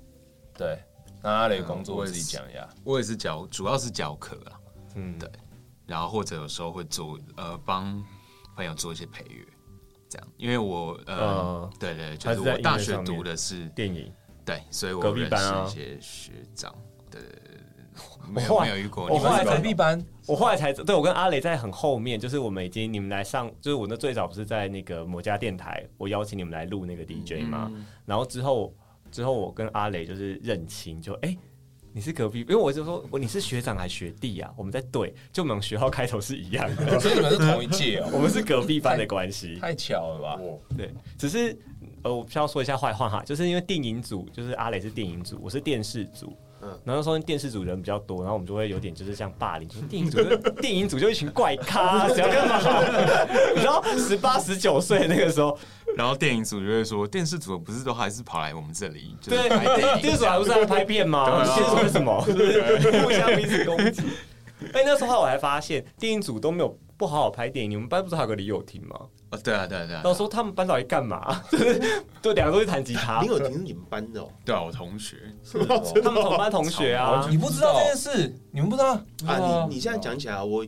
[0.52, 0.79] 对，
[1.22, 4.61] 那阿磊工作我自己讲一下，我也是教，主要是教课啊。
[4.96, 5.31] 嗯，对。
[5.87, 8.05] 然后或者有时候会做呃帮
[8.57, 9.46] 朋友做一些配乐，
[10.09, 14.12] 这样，因为我呃，呃对对，就是我大学读的是电影，
[14.47, 16.75] 对，所以我认识一些学长，
[17.11, 27.71] 对对对对我没有没有遇过，我后来才隔壁班，我后来才对我跟阿雷在很后面，就是我们已经你们来上，就是我那最早不是在那个某家电台，我邀请你们来录那个 DJ 嘛，
[28.07, 28.73] 然后之后
[29.11, 31.29] 之后我跟阿雷就是认清，就哎。
[31.29, 31.39] 欸
[31.97, 34.53] 你是隔壁，因为我就说我你是学长还是学弟啊？
[34.55, 38.11] 我们在对，就我们学号开头是一样的，所以你们是同一届哦。
[38.13, 40.39] 我们是隔壁班的关系，太巧了吧？
[40.77, 41.59] 对，只是
[42.07, 46.33] 呃，我需要说一下坏话哈，就是因为电影组，就是阿磊是电影组，我是电视组。
[46.62, 50.23] 嗯，然后说电视组人比较多，然后我们就会有点就是像霸凌，就是电影组，
[50.61, 52.59] 电影组就一群怪咖，想要干嘛？
[53.55, 55.59] 你知道十八十九岁那个时候，
[55.99, 61.45] 然后电影组就会说，电视组不是都还是跑来我们这里，就是、对，电视组还不是在拍片吗？
[61.45, 62.21] 电视组为什么？
[62.23, 64.03] 互相彼此攻击。
[64.73, 68.99] 哎，那时候我还发现电影组都没有不好好拍电影，你们班不是还有个李友廷吗？
[69.37, 70.03] 哦，对啊，对啊，对啊。
[70.03, 71.42] 到时候他们班到底干嘛？
[71.51, 73.20] 就是对，两个都是弹吉他。
[73.20, 74.29] 林友廷是你们班的哦？
[74.44, 75.16] 对啊，我同学，
[76.03, 77.27] 他们同班同学啊。
[77.31, 78.35] 你不知道这件事？
[78.51, 78.94] 你们不知道
[79.27, 79.66] 啊？
[79.68, 80.64] 你你现在讲起来，我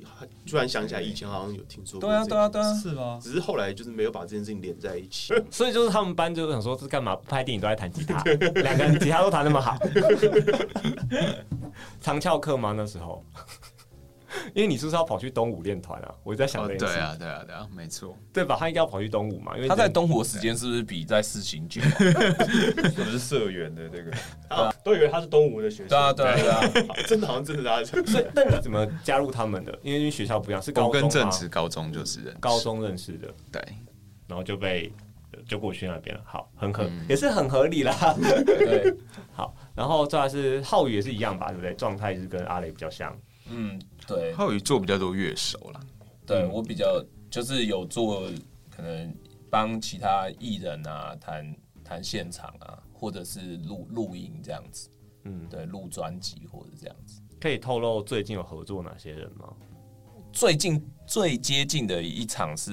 [0.48, 2.08] 突然想起来，以前好像有听说过。
[2.08, 3.18] 对啊，对啊，对啊，是吗？
[3.22, 5.32] 只是后来就是没有把这件事情连在一起。
[5.50, 7.16] 所以就是他们班就想说，是干嘛？
[7.16, 8.22] 不拍电影都在弹吉他，
[8.62, 9.76] 两个人吉他都弹那么好。
[12.00, 12.74] 长翘课吗？
[12.76, 13.24] 那时候？
[14.54, 16.14] 因为你是不是要跑去东吴练团啊？
[16.22, 16.94] 我就在想那件事。
[16.94, 18.56] 对啊，对啊，对啊，没错，对吧？
[18.58, 19.56] 他应该要跑去东吴嘛？
[19.56, 21.80] 因为他在东吴的时间是不是比在四行久？
[22.00, 24.10] 我们是社员的这个
[24.54, 25.88] 啊，都以为他是东吴的学生。
[25.88, 26.36] 对啊，对啊，
[26.72, 27.84] 对啊， 真的好像真的他。
[27.84, 29.76] 所以，那你怎么加入他们的？
[29.82, 33.62] 因为学校不一样，是高中跟正职高中就是认高中认识的，对，
[34.26, 34.92] 然后就被
[35.46, 36.22] 就过去那边了。
[36.24, 37.94] 好，很合，也是很合理啦。
[38.44, 38.94] 对，
[39.32, 41.48] 好，然后再来是浩宇也是一样吧？
[41.48, 41.74] 对不对？
[41.74, 43.16] 状态是跟阿雷比较像。
[43.50, 45.80] 嗯，对，浩宇做比较多乐手啦。
[46.26, 48.22] 对我比较就是有做，
[48.70, 49.14] 可能
[49.50, 54.88] 帮其他艺人啊弹弹现场啊，或者是录录音这样子。
[55.24, 57.20] 嗯，对，录专辑或者这样子。
[57.38, 59.52] 可以透露最近有合作哪些人吗？
[60.32, 62.72] 最近最接近的一场是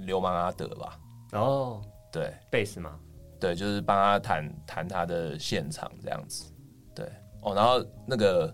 [0.00, 1.00] 流氓阿德吧？
[1.34, 2.98] 哦，对，贝斯吗？
[3.38, 6.52] 对，就是帮他弹弹他的现场这样子。
[6.96, 7.06] 对，
[7.42, 8.52] 哦，然后那个。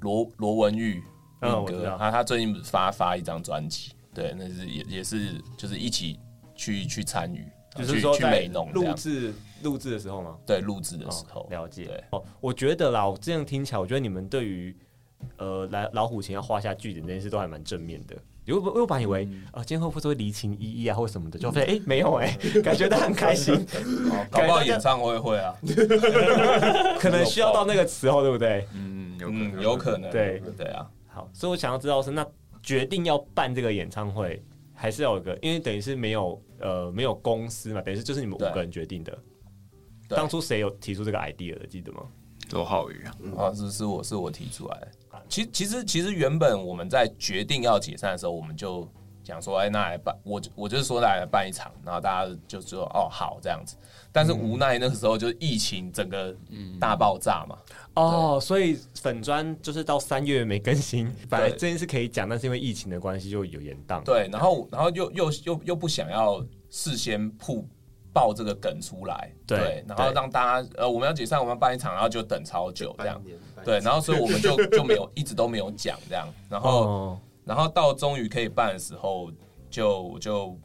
[0.00, 1.02] 罗罗文玉，
[1.40, 6.18] 嗯，哥，他他最近发发一张专辑，对，那是也也是就是一起
[6.54, 9.32] 去去参与，就是说在录制
[9.62, 10.36] 录制的时候吗？
[10.46, 11.84] 对，录制的时候了解。
[11.84, 14.74] 对，哦，我觉得啦，我这样听起来，我觉得你们对于
[15.36, 18.16] 呃来老虎钳要画下句点这件事都还蛮正面的。
[18.48, 23.54] 我我本来以为啊，今天会不会说离情依依啊或什么的，就发现哎没有哎， 感觉他很开心。
[24.28, 25.54] 搞不好演唱会会啊，
[26.98, 28.66] 可能需要到那个时候，对不对？
[28.74, 29.09] 嗯。
[29.28, 30.88] 嗯，有可能，对对啊。
[31.08, 32.26] 好，所以我想要知道是那
[32.62, 39.18] 决定要办这个演唱会，还是要有一个，因为等于是没有呃没有公司嘛，等于是就是你们五个人决定的。
[40.08, 42.02] 当初谁有提出这个 idea 的，记得吗？
[42.52, 44.88] 罗浩宇啊，啊是是我是我提出来的。
[45.28, 48.88] 其其实其实原本我们在决定要解散的时候，我们就
[49.30, 53.76] 讲说，哎，那来办，我我就是说来办一场，然后大家就说哦好这样子。
[54.12, 56.34] 但是无奈那个时候就是疫情整个
[56.80, 57.56] 大爆炸嘛。
[57.94, 64.02] 哦，所以粉砖就是到三月没更新，本来这件事可以讲，但是因为疫情的关系就有延宕。
[64.02, 67.64] 对，然后然后又又又又不想要事先曝
[68.12, 73.22] 爆这个梗出来，对，然后让大家呃我们要解散，我们要办一场，然后就等超久这样，
[73.64, 77.16] 对，然后所以我们就就没有一直都没有讲这样，然后
[77.50, 79.32] 然后到终于可以办的时候，
[79.68, 80.56] 就就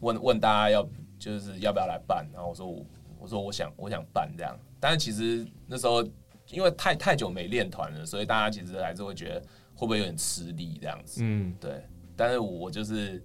[0.00, 0.86] 问问大家要
[1.18, 2.86] 就是要不要来办，然后我说我
[3.20, 6.06] 我说我想我想办这样，但是其实那时候。
[6.50, 9.40] 因为太太久没练团了，所以大家其实还是会觉得
[9.74, 11.22] 会不会有点吃力这样子。
[11.24, 11.82] 嗯，对。
[12.14, 13.24] 但是我就是，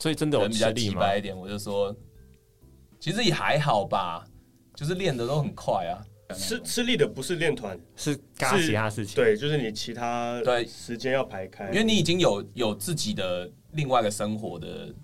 [0.00, 1.94] 所以真的有比较直白一点，我就说，
[2.98, 4.26] 其实也还好吧，
[4.74, 6.02] 就是练的都很快啊。
[6.32, 9.14] 吃吃力的不是练团，是干其他事情。
[9.16, 14.94] 对，就是你其他对时间要排开，因为你已经有有自己的另外一个生活的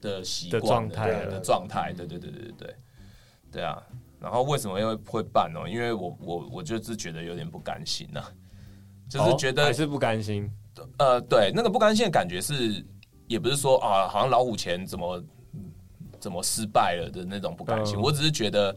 [0.00, 1.92] 的习惯状态的状态。
[1.96, 2.76] 对对对对对对，
[3.52, 3.82] 对啊。
[4.20, 5.60] 然后为什么又会办呢？
[5.70, 8.32] 因为我我我就是觉得有点不甘心呐、啊，
[9.08, 10.50] 就是觉得、哦、还是不甘心。
[10.98, 12.84] 呃，对，那个不甘心的感觉是，
[13.28, 15.24] 也不是说啊，好像老虎钳怎么
[16.18, 17.96] 怎么失败了的那种不甘心。
[17.96, 18.76] 嗯、我只是觉得，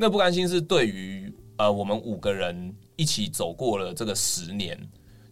[0.00, 4.76] 那不甘心是对于呃我们五个人一起走过了这个十年，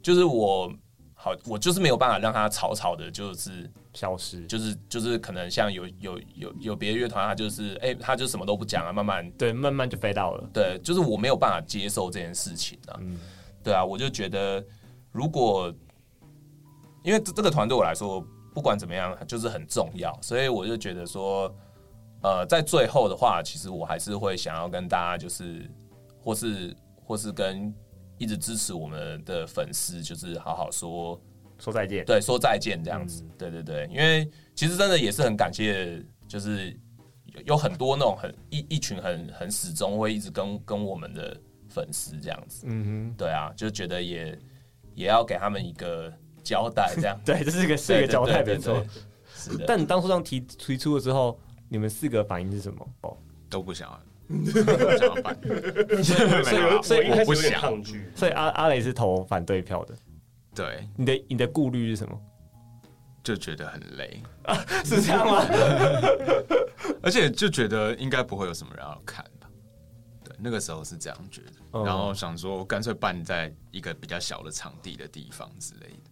[0.03, 0.73] 就是我。
[1.21, 13.19] 好，我就是没有办法让他草草的，就是消失，就是就是可能像有有有有别的乐团，他就是哎、欸，他就什么都不讲啊，慢慢对，慢慢就飞到了，对，就是我没有办法接受这件事情啊，嗯、
[13.65, 14.65] 对啊，我就觉得
[15.11, 15.75] 如果
[17.03, 21.53] 因为这这个团对我来说，不管怎么样，就是很重要，所以我就觉得说，
[22.21, 25.71] 呃，在最后的话，其实我还是会想要跟大家，就是
[26.21, 27.73] 或是或是跟
[28.19, 31.21] 一直支持我们的粉丝，就是好好说
[31.61, 36.77] 说再见，对，说再见这样子，嗯、对对对，因为其实真的也是很感谢，就是
[37.45, 44.37] 有很多那种很一一群很很始终会一直跟跟我们的粉丝这样子，嗯哼，对啊，就觉得也
[44.97, 46.13] 也要给他们一个
[46.43, 48.85] 交代，这样， 对，这是一个是一个交代，没错，
[49.33, 49.65] 是的。
[49.69, 51.39] 但你当初这样提提出了之后。
[51.69, 52.89] 你们四个反应是什么？
[53.03, 53.17] 哦，
[53.51, 55.37] 都不想要， 不想要反
[56.43, 58.11] 所以所以我不想抗拒。
[58.15, 59.95] 所以阿阿雷是投反对票的。
[60.55, 62.21] 对，你的你的顾虑是什么？
[63.23, 64.55] 就觉得很累啊？
[64.85, 65.45] 是这样吗？
[67.03, 69.49] 而且就觉得应该不会有什么人要看吧？
[70.25, 71.43] 对，那个时候是这样觉
[71.73, 76.11] 得，然后想说干脆办在一个比较小的场地的地方之类的。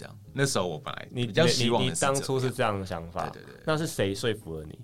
[0.00, 4.78] 这样，那时候我本来你比较希望你当初是这样的想法，对对对，那是谁说服了你？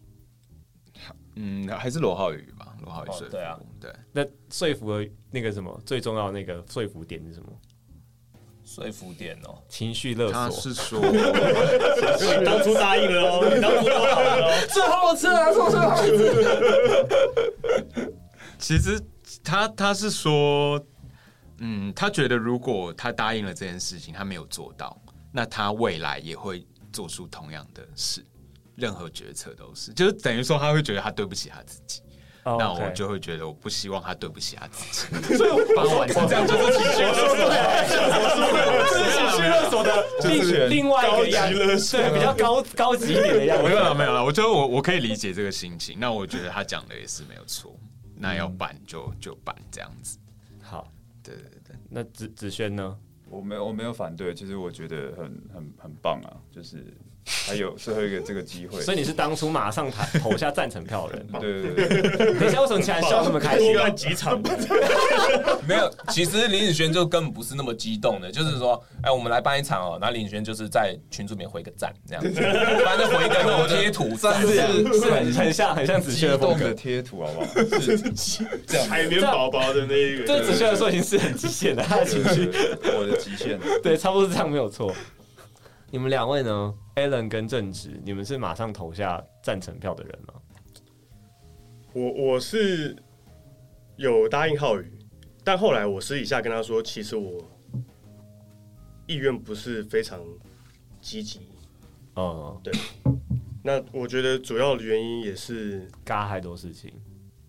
[1.36, 3.28] 嗯，还是罗浩宇吧，罗浩宇说服。
[3.30, 3.90] 对啊，对。
[4.12, 7.48] 那说服了那个什么最重要的那个说服点是什么？
[8.64, 10.32] 说服点哦，情绪勒索。
[10.32, 18.12] 他是说，你当初答应了哦， 你当初说好了哦，最后一次啊，说最后一次。
[18.58, 19.00] 其实
[19.44, 20.84] 他他是说，
[21.58, 24.98] 嗯，他觉得如果他答应了这件事情，他没有做到。
[25.36, 28.24] 那他未来也会做出同样的事，
[28.74, 32.00] 任何决策都是，就是等于说他会觉得他对不起他自己
[32.44, 32.58] ，oh, okay.
[32.58, 37.36] 那我就会觉得我不希望他对不起他自己， 所以我这样就是情绪勒索，
[38.88, 43.64] 是情绪勒索的另另外一个样子，对，比较高高级一点的样子。
[43.68, 44.24] 没有了，没有了。
[44.24, 45.98] 我觉得我我可以理解这个心情。
[46.00, 47.78] 那我觉得他讲的也是没有错。
[48.18, 50.16] 那要办就就办这样子。
[50.62, 50.90] 好，
[51.22, 51.76] 对对对。
[51.90, 52.96] 那子子轩呢？
[53.36, 54.34] 我没有，我没有反对。
[54.34, 56.84] 其实我觉得很很很棒啊，就是
[57.26, 58.80] 还有最后一个这个机会。
[58.80, 61.26] 所以你是当初马上投投下赞成票的人？
[61.40, 62.34] 对对对。
[62.38, 63.72] 等一下，为什么起来笑那么开心？
[63.72, 64.40] 多办几场？
[65.66, 69.98] 没有，其实林子轩就根本不是那么激动的，就是说，哎，我们来办一场哦。
[70.00, 72.40] 然后林子轩就是在群组里面回个赞，这样子，
[72.84, 77.80] 反正回个那种贴图， 是是很很像很像子轩的风格贴图，好不好？
[77.80, 77.98] 是
[78.66, 80.24] 这样，海绵宝宝的那一个。
[80.24, 82.48] 对子轩来说已经是很极限的，他的情绪，
[82.96, 83.16] 我的。
[83.16, 84.94] 极限对，差不多是这样，没有错。
[85.96, 90.34] 你们两位呢？Alan 跟正直，你们是马上投下赞成票的人吗？
[91.94, 92.94] 我我是
[93.96, 94.92] 有答应浩宇，
[95.42, 97.42] 但后来我私底下跟他说，其实我
[99.06, 100.20] 意愿不是非常
[101.00, 101.48] 积极。
[102.12, 102.74] 哦，对。
[103.64, 106.92] 那我觉得主要的原因也是嘎太多事情。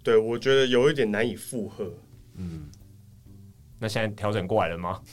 [0.01, 1.91] 对，我觉得有一点难以负荷。
[2.35, 2.69] 嗯，
[3.77, 5.03] 那现在调整过来了吗？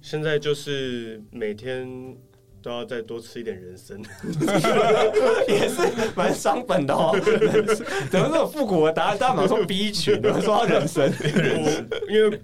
[0.00, 2.16] 现在就是每天
[2.62, 3.98] 都要再多吃一点人参，
[5.48, 5.82] 也是
[6.14, 7.18] 蛮伤本的哦。
[8.10, 9.18] 怎么这种复古的答案？
[9.18, 11.10] 大家马上说 B 群，说到人参，
[12.08, 12.40] 因为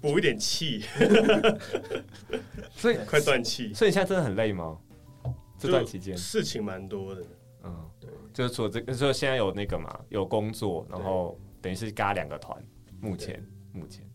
[0.00, 0.84] 补一点气，
[2.74, 3.72] 所以快断气。
[3.72, 4.76] 所以你现在真的很累吗？
[5.58, 7.22] 这段期间事情蛮多的。
[7.62, 12.58] 嗯，对，就是说这个，说现在有那个嘛，有工作，然后等于是嘎两个团，
[13.00, 14.09] 目前目前。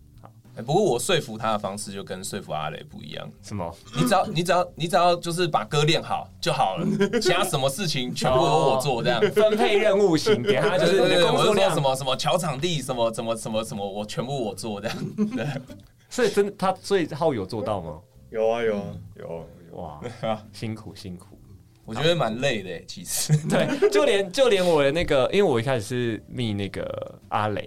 [0.63, 3.29] 不过我说服他的方式就跟说服阿雷不一样。
[3.41, 3.75] 什么？
[3.95, 6.87] 你只要你只要你只要就是把歌练好就好了，
[7.19, 14.97] 其他什么事情全部由我做，这样分配任务型给他 就是工作量什么什么乔场地什么什么什么什么我全部我做这样。
[15.35, 15.45] 对，
[16.09, 17.99] 所以真的他所以浩有做到吗？
[18.29, 18.83] 有啊有啊
[19.19, 19.99] 有哇，
[20.53, 21.37] 辛苦辛苦，
[21.85, 23.35] 我觉得蛮累的其实。
[23.47, 27.65] 对，就连就连我的那个，因为我一开始是密那个阿雷。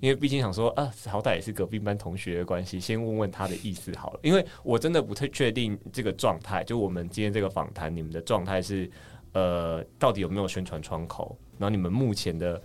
[0.00, 4.20] 因为毕竟想说啊，好歹也是隔壁班同学的关系，先问问他的意思好了。
[4.22, 8.90] 因为我真的不太确定这个状态，就我们今天这个访谈，你们的状态是
[9.32, 11.36] 呃，到底有没有宣传窗口？
[11.58, 12.60] 然后你们目前的，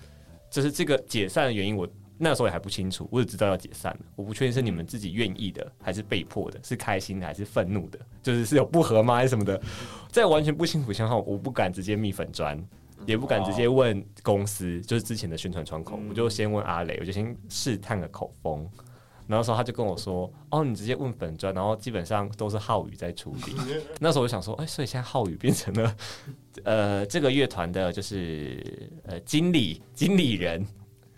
[0.50, 1.86] 就是这个解散的原因，我
[2.18, 9.62] 那时候也还不清楚，我只知道要解散了，我不确定是你们自己愿意的，还是被迫的，是开心的还是愤怒的，就是是有不合吗，还是什么的？
[10.10, 12.58] 在完全不清楚情况下，我不敢直接密粉砖。
[13.06, 18.70] 也不敢直接问公司，就是之前的宣传窗口，我就先问阿雷，我就先试探个口风。
[19.28, 23.56] 然后时候他就跟我说：“哦，你直接问粉专，然后基本上都是浩宇在处理。
[24.00, 25.96] ”那时候我想说：“哎，所以现在浩宇变成了
[26.64, 28.62] 呃这个乐团的，就是
[29.04, 30.64] 呃经理经理人，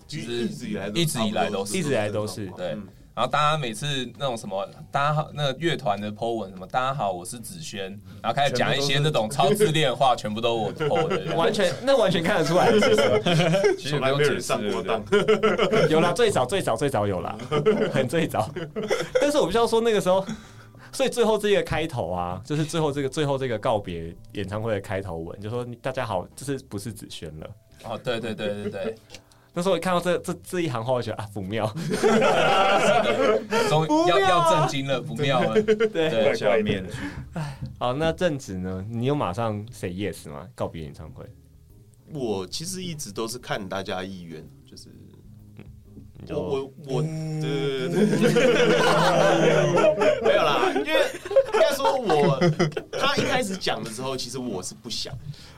[0.07, 2.77] 其实一直以来一直以来都是一直以来都是对。”
[3.17, 7.85] 然后大家每次那种什么，大家好，那个乐团的 po 文什么，大家好，我是子轩，
[8.21, 12.71] 然后开始讲一些那种超自恋的话，全部都是我 po 的，完全那完全看得出来，
[13.75, 15.03] 其实没有解释过当，
[15.89, 17.35] 有啦，最早最早最早有啦，
[17.91, 18.47] 很最早，
[19.19, 20.23] 但是我不知道说那个时候，
[20.91, 27.49] 所以最后这个开头啊，就是最后这个最后这个告别演唱会的开头文，就说大家好，这是不是子轩了？
[27.83, 28.95] 哦，对对对对对。
[29.57, 31.65] 那时候一看到这这这一行话，我觉得啊不妙，
[33.67, 35.59] 终要要震惊了，不妙了。
[35.63, 36.93] 对，下面具。
[37.79, 38.85] 好，那正子呢？
[38.87, 40.47] 你有马上 say yes 吗？
[40.53, 41.25] 告别演唱会？
[42.13, 44.47] 我其实一直都是看大家意愿，
[46.27, 46.39] 就。
[46.39, 48.17] 我我我，对对对
[50.21, 50.99] 没有啦，因为
[51.53, 52.37] 应该说我
[52.91, 55.13] 他一开始讲的时候，其实我是不想，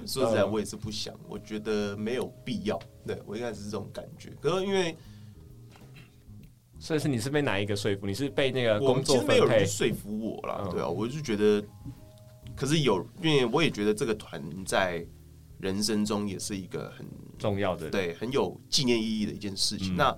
[0.06, 2.80] 说实在，我也是不想，我觉得没有必要。
[3.08, 4.96] 对我一开始是这种感觉，可是因为，
[6.78, 8.06] 所以是你是被哪一个说服？
[8.06, 11.64] 你是被那个工作分配其实没有人说服我啦，对啊，我就觉得，
[12.56, 15.06] 可是有，因为我也觉得这个团在
[15.60, 17.06] 人生中也是一个很
[17.38, 19.96] 重要的，对，很有纪念意义的一件事情。
[19.96, 20.16] 那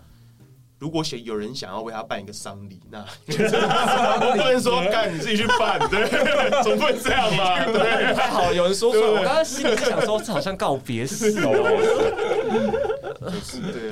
[0.82, 6.10] 如果想有人想要为他办一个丧礼，那 我不能说干你自己去办，对，
[6.64, 7.64] 总不能这样嘛？
[7.66, 11.52] 对，太好了，有人说出来，我刚刚心里想说，这好像告别式哦。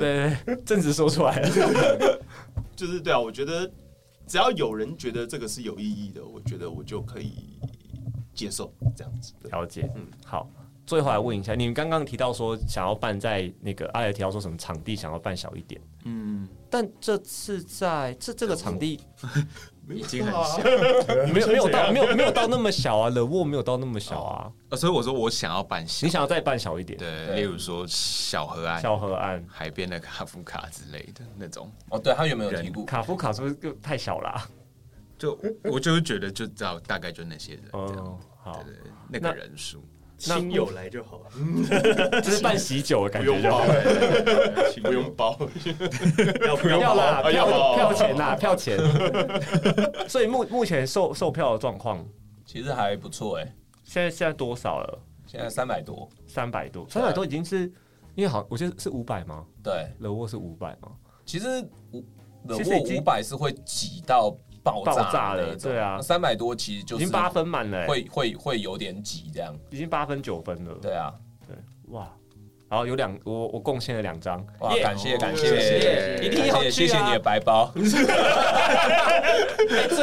[0.00, 1.48] 对，正直说出来了，
[2.74, 3.20] 就是对啊。
[3.20, 3.70] 我觉得
[4.26, 7.34] 只要有人觉得这个是有意义的，我觉得我就可以
[8.34, 9.32] 接受这样子。
[9.44, 10.50] 了解，嗯，好。
[10.90, 18.98] 最后来问一下，你们刚刚提到说想要办在那个阿爷提到说什么场地想要办小一点，嗯，但这次在这这个场地
[19.88, 20.58] 已经很小，
[21.32, 31.70] 没有没有到 没有没有到那么小啊，The Wall 没有到那么小啊，所以我说我想要办小，你想要再办小一点，对，例如说小河岸、小河岸、海边的卡夫卡之类的那种。
[31.90, 32.84] 哦，对，他有没有提过。
[32.84, 33.32] 卡夫卡？
[33.32, 34.42] 是不是就太小了？
[35.16, 39.84] 就我就是觉得就知道大概就那些人，哦，好，对对，那个人数。
[40.20, 41.30] 亲友来就好了，
[42.20, 43.74] 就是办喜酒的感觉就好了，
[44.84, 45.34] 不用包，
[46.46, 47.22] 要不要啦？
[47.22, 48.78] 票票钱呐，票钱。
[50.06, 52.06] 所以目目前售售票的状况
[52.44, 53.54] 其实还不错哎。
[53.82, 54.98] 现在现在多少了？
[55.26, 57.60] 现在三百多，三百多，三百多已经是
[58.14, 59.44] 因为好，我觉得是五百吗？
[59.62, 60.92] 对，The Wall 是五百吗？
[61.24, 61.46] 其实
[61.92, 62.04] 五
[62.46, 64.36] The Wall 五百是会挤到。
[64.72, 71.12] 爆炸了，对啊，三百多其实就已经八分满了，会会会有点挤这样，已经八分九分了，对啊，
[71.46, 71.56] 对，
[71.88, 72.08] 哇，
[72.68, 77.82] 然后有两我我贡献了两张，哇，感谢感谢，一定要谢谢你的白包， 最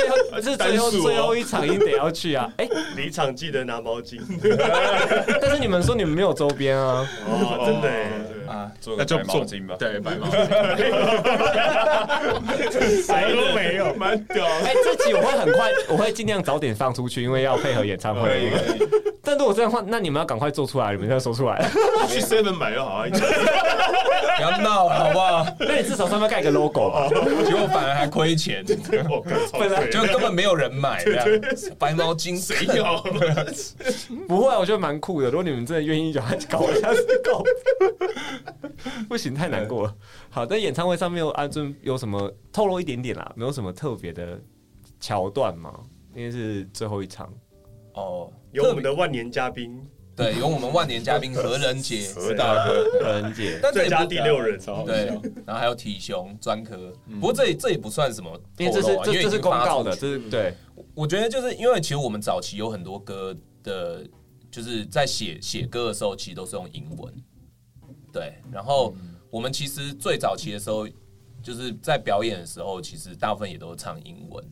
[0.10, 4.20] 后是最后最后一场一定得要去啊， 哎，离场记得拿毛巾，
[5.42, 8.37] 但是你们说你们没有周边啊，哦，真的。
[8.58, 10.32] 啊，做个白毛巾吧，对，白毛巾，
[13.06, 14.46] 谁都没有，蛮屌。
[14.46, 18.52] 哎，这集我会很快，我会尽量早点放出去，因为要配合演唱会。
[19.28, 21.70] 但如果这样的话，那你们要赶快做出来，你们要说出来。
[22.08, 25.46] 去 Seven 买就好了， 不要闹，好不好？
[25.60, 28.64] 那你至少上面盖个 logo 吧，结果反而还亏钱，
[29.60, 31.04] 本来就根本没有人买，
[31.78, 33.02] 白毛巾谁要？
[34.30, 35.28] 不会，我觉得蛮酷的。
[35.30, 36.88] 如果你们真的愿意，就搞一下
[37.22, 37.44] 搞。
[39.10, 39.94] 不行，太难过了。
[40.30, 43.30] 好，在演唱会上面有安尊有什么透露一点点啦？
[43.36, 44.40] 没有什么特别的
[45.02, 45.74] 桥段吗？
[46.16, 47.30] 因为是最后一场
[47.94, 48.32] 哦。
[48.58, 55.06] 有我们的万年嘉宾，对，有我们万年嘉宾何仁杰， 何大哥何仁杰，最佳第六人，对，
[55.46, 56.92] 然后还有体雄专科。
[57.06, 60.56] 不过这这也不算什么，因为这是这这是公告的，这是对。
[60.96, 64.04] 我觉得就是因为其实我们早期有很多歌的，
[64.50, 67.14] 就是在写写歌的时候，其实都是用英文。
[68.12, 68.96] 对，然后
[69.30, 70.88] 我们其实最早期的时候，
[71.44, 74.44] 就是在表演的时候，其实大部分也都唱英文。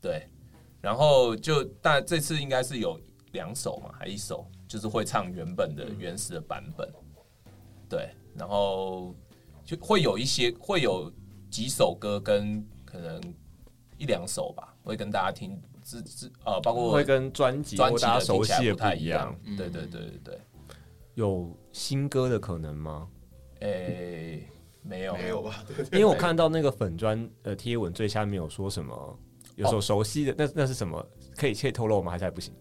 [0.00, 0.26] 对，
[0.80, 2.98] 然后就但这次应该是有
[3.34, 6.90] 两首嘛，还一首就是会唱原本的原始的版本。
[7.86, 9.14] 对，然后
[9.62, 11.12] 就会有一些会有
[11.50, 13.20] 几首歌跟可能
[13.98, 19.38] 一两首吧，会跟大家听，之之呃，包括会跟专辑专辑熟悉不太一样。
[19.56, 20.40] 对对对对对。
[21.14, 23.06] 有新歌的可能吗？
[23.60, 24.48] 诶、欸，
[24.82, 25.64] 没有，没有吧？
[25.92, 29.18] 因为我看到那个粉专呃贴文最下面有说什么，
[29.54, 31.06] 有首熟悉的，哦、那那是什么？
[31.36, 32.10] 可以可以透露吗？
[32.10, 32.52] 还是还不行？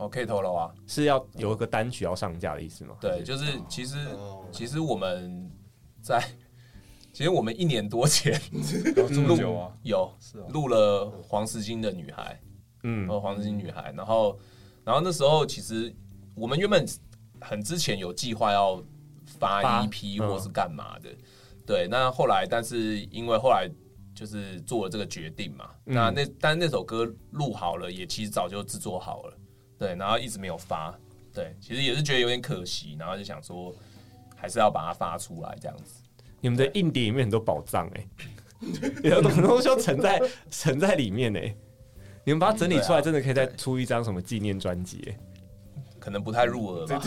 [0.00, 2.96] 哦，可以透露啊，是要有一个单曲要上架的意思吗？
[3.00, 5.50] 对，就是其实、哦、其实我们
[6.02, 6.20] 在
[7.12, 8.40] 其实我们一年多前
[9.26, 10.10] 录、啊、有
[10.48, 12.40] 录了黄石金的女孩，
[12.82, 14.38] 嗯，黄石金女孩，然后
[14.84, 15.94] 然后那时候其实
[16.34, 16.84] 我们原本。
[17.42, 18.84] 很之前有计划要
[19.24, 21.08] 发 EP 或是干嘛的，
[21.64, 21.88] 对。
[21.88, 23.66] 那后来，但是因为后来
[24.14, 29.38] 就是做了这个决定嘛，那那但那首歌录好了，也其实早就制作好了，
[29.80, 29.96] 对。
[29.96, 30.94] 然后一直没有发，
[31.34, 31.52] 对。
[31.60, 33.74] 其实也是觉得有点可惜，然后就想说
[34.36, 36.04] 还是要把它发出来这样子。
[36.40, 38.06] 你们的硬碟里面很多宝藏哎，
[39.02, 41.52] 有很多东西要存在存在里面哎。
[42.22, 45.14] 你们把它整理出来，真的可以再出一张什么纪念专辑？
[45.98, 47.00] 可能不太入耳吧。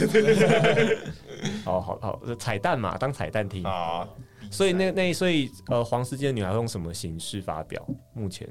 [1.64, 4.08] 好好好，彩蛋嘛，当彩蛋听啊。
[4.52, 7.84] 所以那那所以呃，黄时间女孩会用什么形式发表？
[8.14, 8.48] 目前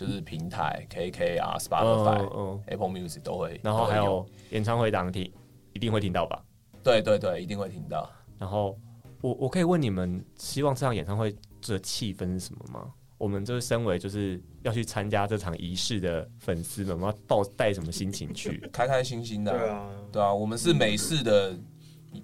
[0.00, 3.60] 就是平台 KK 啊，Spotify、嗯、Apple Music 都会。
[3.62, 5.30] 然后还有演唱会当天
[5.74, 6.42] 一定会听到吧？
[6.82, 8.10] 对对对，一定会听到。
[8.38, 8.78] 然后
[9.20, 12.90] 我我可以问你们，希望这场演唱会的气氛是什么吗？
[13.18, 18.58] 我们就是身为就是要去参加这场仪式的粉丝们，我们要抱带什么心情去？
[18.72, 21.54] 开开心心的，对啊，对啊，我们是美式的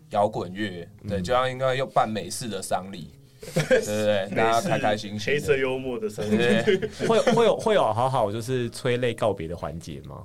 [0.08, 3.10] 摇滚乐，对，就像应该要办美式的丧礼，
[3.55, 6.36] 对对对，大家开开心心，黑色幽默的丧礼，
[7.07, 10.24] 会会有会有好好就是催泪告别的环节吗？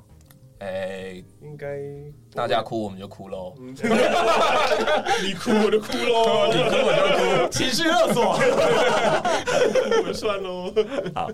[0.60, 1.80] 哎、欸，应该
[2.36, 3.74] 大家哭我们就哭喽，你
[5.34, 8.38] 哭我就哭喽，你哭我就哭，情绪勒索，
[9.98, 10.72] 我们算喽。
[11.16, 11.32] 好，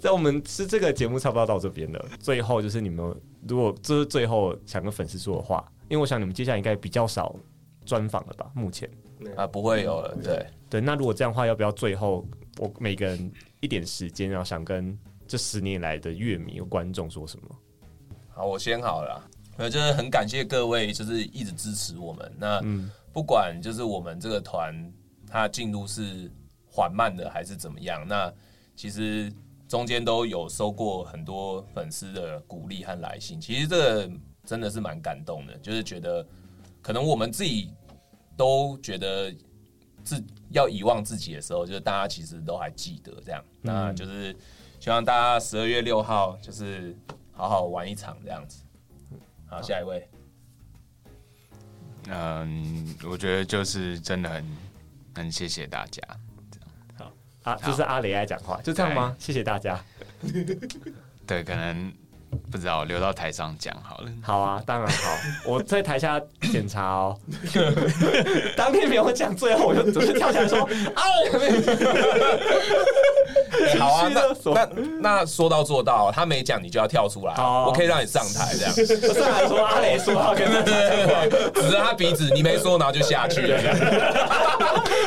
[0.00, 2.02] 在我们是这个节目差不多到这边了。
[2.20, 3.14] 最后就是你们
[3.46, 7.36] 如果这是最后想跟粉丝说的话，因为我想你们接下来应该比较少
[7.84, 8.46] 专访了吧？
[8.54, 8.88] 目前
[9.36, 10.80] 啊不会有了，对对。
[10.80, 12.26] 那如果这样的话，要不要最后
[12.58, 17.56] 我每个人一点时间，然后想跟这十年来的乐迷、观众说什么？
[18.28, 22.32] 好，我先好了，呃，就是很感谢各位，就是一直支持我们。
[22.38, 22.62] 那
[23.12, 24.74] 不管就是我们这个团，
[25.26, 26.30] 它进度是
[26.66, 28.32] 缓慢的还是怎么样，那
[28.74, 29.30] 其实
[29.68, 33.40] 中间都有收过很多粉丝的鼓励和来信。
[33.40, 34.10] 其实这个
[34.44, 36.26] 真的是蛮感动的，就是觉得
[36.80, 37.70] 可能我们自己
[38.36, 39.34] 都觉得
[40.04, 43.44] 自要遗忘自己的时候，就是大家其实都还记得这样。
[43.62, 44.36] 那就是
[44.78, 46.96] 希望大家十二月六号就是。
[47.32, 48.62] 好好玩一场这样子，
[49.46, 50.06] 好，下一位。
[52.08, 54.44] 嗯，我觉得就是真的很
[55.14, 56.02] 很谢谢大家。
[56.98, 57.10] 好
[57.44, 59.16] 啊，这是阿雷爱讲话，就这样吗？
[59.18, 59.82] 谢谢大家。
[61.26, 61.90] 对，可能。
[62.50, 64.08] 不知道，留到台上讲好了。
[64.22, 65.10] 好啊，当然好。
[65.46, 66.20] 我在台下
[66.52, 67.16] 检查哦。
[68.56, 70.58] 当天没有讲，最后我就直接跳起来说
[70.94, 71.02] ：“啊！”
[73.78, 74.22] 好啊， 那
[74.52, 74.68] 那
[75.00, 77.32] 那说到做到，他没讲，你就要跳出来。
[77.34, 78.72] 我可以让你上台这样。
[79.14, 80.70] 上来说阿雷说话，跟他指
[81.70, 83.58] 着他鼻子，你没说，然后就下去了。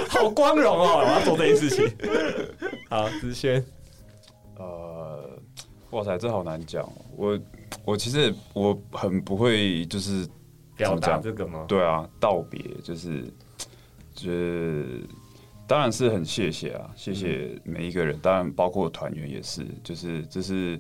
[0.08, 1.04] 好光荣哦！
[1.06, 1.90] 我要做这件事情。
[2.90, 3.64] 好，子轩。
[5.94, 6.91] 哇塞，这好难讲。
[7.16, 7.39] 我
[7.86, 10.28] 我其实我很不会，就是
[10.76, 11.66] 表达这个吗？
[11.68, 13.24] 对啊，道别就是，
[14.16, 15.02] 就是
[15.68, 20.80] 当然是很谢谢啊，谢谢每一个人，当然包括团员也是，就是这是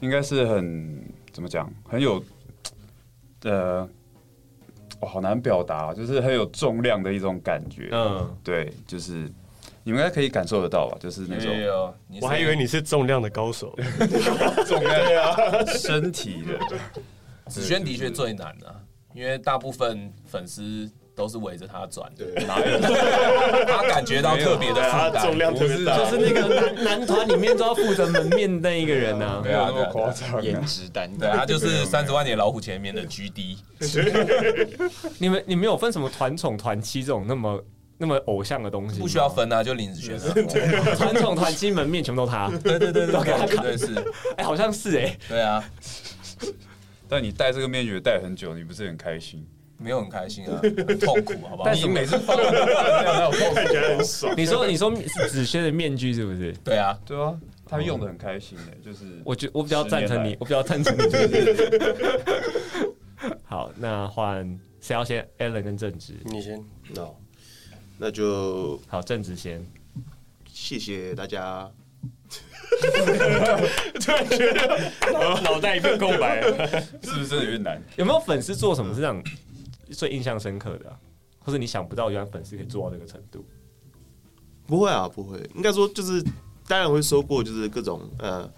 [0.00, 2.22] 应该是很怎么讲，很有
[3.42, 3.86] 呃，
[5.00, 7.90] 我好难表达，就是很有重量的一种感觉。
[7.92, 9.30] 嗯，对，就是。
[9.86, 10.98] 你们应该可以感受得到吧？
[10.98, 13.72] 就是那种，我还以为你是重量的高手，
[14.66, 16.58] 重量啊，身体的。
[17.48, 18.74] 子轩的确最难啊，
[19.14, 22.10] 因为大部分粉丝都是围着他转，
[22.48, 33.58] 他感觉到特别的负担，重量特别大，就是那个男男团里面都要负责门面那一个人呢，没有那么夸张，颜值担，对，他就是三十万年老虎前面的 GD。
[35.18, 37.62] 你们你们有分什么团宠团妻这种那么？
[37.98, 40.18] 那么偶像的东西不需要分啊，就林子轩
[40.96, 43.94] 传统团亲门面全部都他，对对对，都给他看，是，
[44.36, 45.64] 哎，好像是哎，对啊。
[47.08, 49.46] 但你戴这个面具戴很久，你不是很开心？
[49.78, 51.64] 没有很开心啊，很痛苦，好不好？
[51.66, 54.34] 但你每次放这样，我看起来很爽。
[54.36, 54.90] 你说你说
[55.28, 56.50] 子轩的面具是不是？
[56.64, 61.02] 对啊，对啊，他用的很开心哎，就是我觉我比较赞成你，我比较赞成你。
[63.44, 66.58] 好，那换谁要先？Alan 跟正直，你先。
[66.94, 67.14] No。
[67.98, 69.64] 那就好，正直先，
[70.46, 71.70] 谢谢大家。
[74.00, 74.92] 突然觉得
[75.42, 76.42] 脑袋一片空白，
[77.02, 77.82] 是不是真的有点难？
[77.96, 79.22] 有没有粉丝做什么是让
[79.90, 80.98] 最印象深刻的、啊，
[81.38, 83.44] 或者你想不到原来粉丝可以做到这个程度？
[84.66, 85.38] 不会啊，不会。
[85.54, 86.22] 应该说就是，
[86.66, 88.50] 当然会收过，就是各种呃。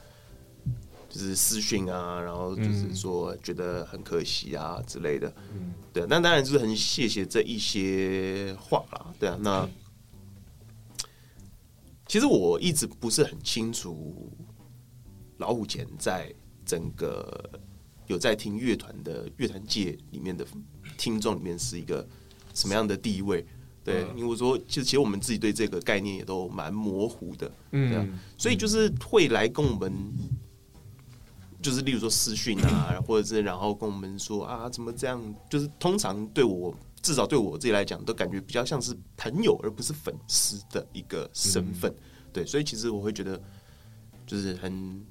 [1.09, 9.67] 就是私讯啊，然后就是说觉得很可惜啊之类的，嗯，对，那当然就是很谢谢这一些话啦，对啊，那
[12.07, 14.31] 其实我一直不是很清楚
[15.39, 16.31] 老虎钳在
[16.67, 17.51] 整个
[18.07, 20.47] 有在听乐团的乐团界里面的
[20.99, 22.07] 听众里面是一个
[22.53, 23.47] 什么样的地位，
[23.83, 28.07] 对，因为我说其实其实我们自己对这个概念也都蛮模糊的，嗯，对啊，
[28.37, 29.91] 所以就是会来跟我们。
[31.63, 35.23] 就是例如说私讯啊， 或者是然后跟我们说啊，怎么这样？
[35.51, 41.91] 就是通常对我至少对我自己来讲，都感觉比较像是朋友，而不是粉丝的一个身份。
[41.91, 42.03] 嗯、
[42.33, 43.41] 对，所以其实我会觉得
[44.27, 45.05] 就是很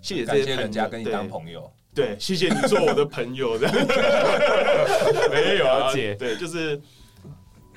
[0.00, 1.70] 谢谢这些人家跟你当朋友。
[1.94, 3.74] 对，谢谢你做我的朋友这样。
[5.30, 6.80] 没有啊，姐，对，就是。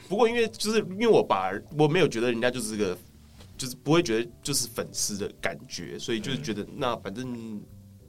[0.07, 2.95] 不过因为就是因为我把我没有觉得人家就是个，
[3.57, 7.61] 就是不会觉得就是粉丝的感觉，所以就是觉得那反正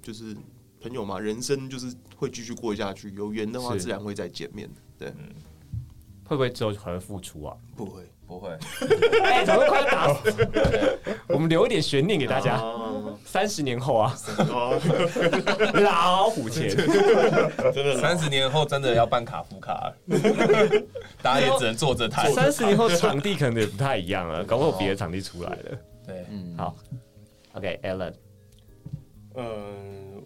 [0.02, 0.36] 就是
[0.80, 4.80] 朋友嘛，人生就是会继续过下去，有缘的话自然会再见面的。
[4.98, 5.14] 对，
[6.24, 7.56] 会不会之后还会复出啊？
[7.76, 8.08] 不会。
[8.26, 8.50] 不会，
[9.22, 10.48] 哎，怎么快打死？
[11.28, 12.60] 我们留一点悬念给大家。
[13.24, 14.16] 三十年后啊，
[15.74, 19.92] 老虎钳，真的，三十年后真的要办卡夫卡，
[21.22, 22.30] 大家也只能坐着谈。
[22.34, 25.78] 三十年后场地可能也不太一样了，搞不好别的场地出来了。
[26.06, 26.76] 对，嗯，好
[27.54, 28.12] ，OK，Alan，
[29.34, 30.22] 嗯，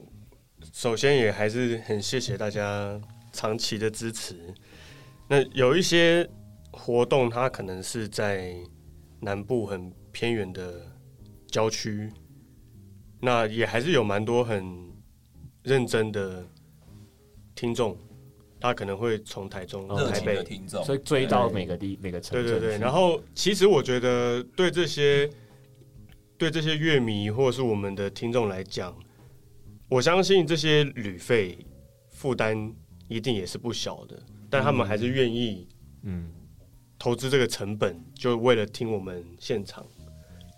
[0.72, 3.00] 首先也还是很谢谢大家
[3.32, 4.36] 长期的支持。
[5.28, 6.28] 那有一些。
[6.72, 8.54] 活动它可能是在
[9.20, 10.86] 南部很偏远的
[11.46, 12.10] 郊区，
[13.20, 14.64] 那也还是有蛮多很
[15.62, 16.46] 认真的
[17.54, 17.98] 听众，
[18.60, 22.48] 他可能会从台中、台北听众，所以追到每个地每个城市。
[22.48, 25.28] 对对对，然后其实我觉得对这些
[26.38, 28.96] 对这些乐迷或者是我们的听众来讲，
[29.88, 31.58] 我相信这些旅费
[32.10, 32.74] 负担
[33.08, 35.68] 一定也是不小的，但他们还是愿意
[36.04, 36.30] 嗯。
[37.00, 39.86] 投资这个成本，就为了听我们现场，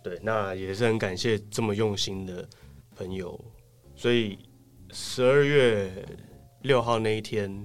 [0.02, 2.46] 对，那也是很感谢这么用心的
[2.96, 3.40] 朋友。
[3.94, 4.36] 所以
[4.90, 6.04] 十二月
[6.62, 7.64] 六号那一天，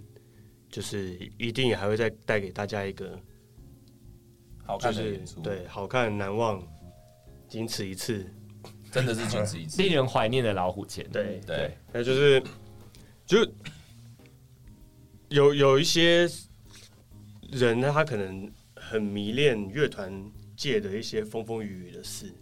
[0.70, 3.20] 就是一定也还会再带给大家一个
[4.64, 6.62] 好看的演出，对，好看难忘，
[7.50, 8.32] 仅此一次，
[8.92, 11.04] 真的是仅此一次， 令人怀念的老虎钳。
[11.10, 12.44] 对对，那就是
[13.26, 13.40] 就
[15.30, 16.30] 有有一些
[17.50, 18.48] 人呢，他可能。
[18.90, 20.12] 很迷恋乐团
[20.56, 22.34] 界的一些风风雨雨的事，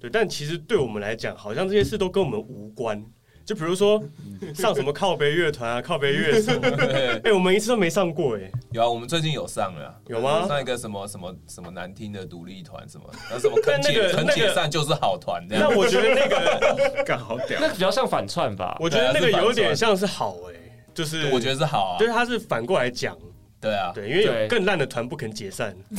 [0.00, 3.02] 对，但其实对我们来讲，好像这些事都跟我们无关。
[3.44, 4.00] 就比如说
[4.54, 8.52] 上什么靠背乐团啊，靠背乐手， 哎、欸，我们一次都没上过哎、欸。
[8.70, 10.46] 有啊，我们最近有上了，有吗？
[10.46, 15.68] 上一个什么什么什么难听的独立团什么，那什么肯解肯解散就是好团这样。
[15.68, 18.76] 那我觉得那个 干好屌，那比较像反串吧。
[18.78, 23.18] 我觉得那个有点像是好哎、欸，就是我觉得是好啊，就是他是反过来讲。
[23.62, 25.72] 对啊，对，因为有更烂的团不肯解散，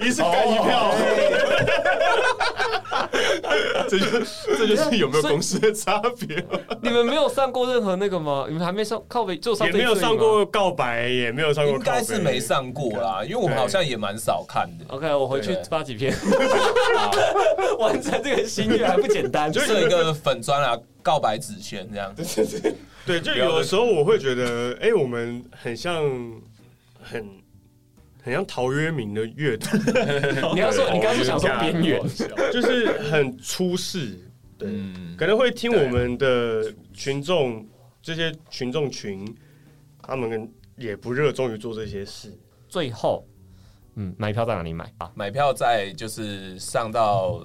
[0.00, 0.94] 一次干一票，
[3.90, 4.06] 这就
[4.56, 6.46] 这就是有没有公司的差别。
[6.80, 8.44] 你们没有上过任何那个吗？
[8.46, 14.84] 你们还没上靠北，就上也没有上过告白，也没有上过，应该是没上过啦，因为我们好像也蛮少看的。
[14.94, 16.14] OK，我回去发几篇，
[17.80, 20.78] 完成这个心愿还不简单，就是一个粉专啊，
[21.08, 22.14] 告白纸钱这样。
[23.06, 26.04] 对，就有的时候我会觉得，哎、欸，我们很像，
[27.00, 27.26] 很
[28.22, 29.80] 很像陶渊明的乐团。
[30.52, 32.02] 你要说，你刚刚想说边缘，
[32.52, 34.18] 就是很出世。
[34.58, 37.66] 对，嗯、可能会听我们的群众，
[38.02, 39.24] 这些群众群，
[40.02, 40.46] 他们
[40.76, 42.30] 也不热衷于做这些事。
[42.68, 43.24] 最后，
[43.94, 45.10] 嗯，买票在哪里买啊？
[45.14, 47.42] 买票在就是上到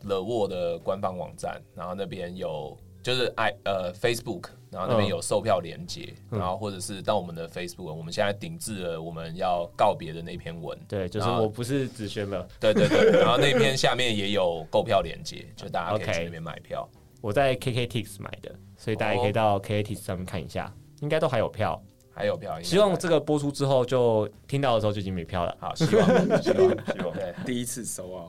[0.00, 4.46] The Wall 的官方网站，然后那边有就是 i 呃 Facebook。
[4.70, 10.76] 然后那边有售票连接，嗯、然后或者是到我们的 Facebook，我们现在顶置了我们要告别的那篇文。
[10.88, 12.44] 对，就是我不是子轩了。
[12.58, 16.88] 对对对， 然后那篇下面也有购票连接，就大家可以去那边买票。
[17.20, 21.80] 我在 KKTix 买的，所以大家也可以到 KKTix 上面看一下，应该都还有票，
[22.12, 22.60] 还有票。
[22.60, 25.56] 希望这个播出之后，就听到的时候就已经没票了。
[25.60, 26.04] 好，希望
[26.42, 28.26] 希望希望， 对，第一次收啊。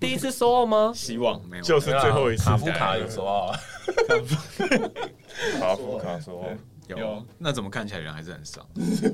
[0.00, 0.92] 第一次收到吗？
[0.94, 2.44] 希望没有，就是最后一次。
[2.44, 3.54] 卡夫卡有收到，
[5.60, 6.48] 卡夫卡收到
[6.86, 7.22] 有。
[7.36, 8.66] 那怎么看起来人还是很少？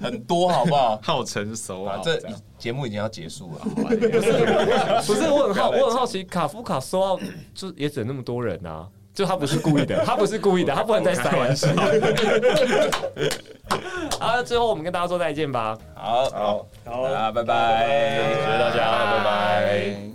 [0.02, 0.98] 很多好不好？
[1.02, 2.20] 好成熟啊，这
[2.58, 3.60] 节目已经要结束了。
[5.06, 7.18] 不是，我很好，我很好奇，卡夫卡收到
[7.54, 8.86] 就也只能那么多人啊？
[9.14, 11.68] 就他不是故意的， 他不是故意的，他不能再塞玩笑。
[14.18, 15.78] 好，最后我们跟大家说再见吧。
[15.94, 20.13] 好好好，拜拜，谢谢大家拜拜。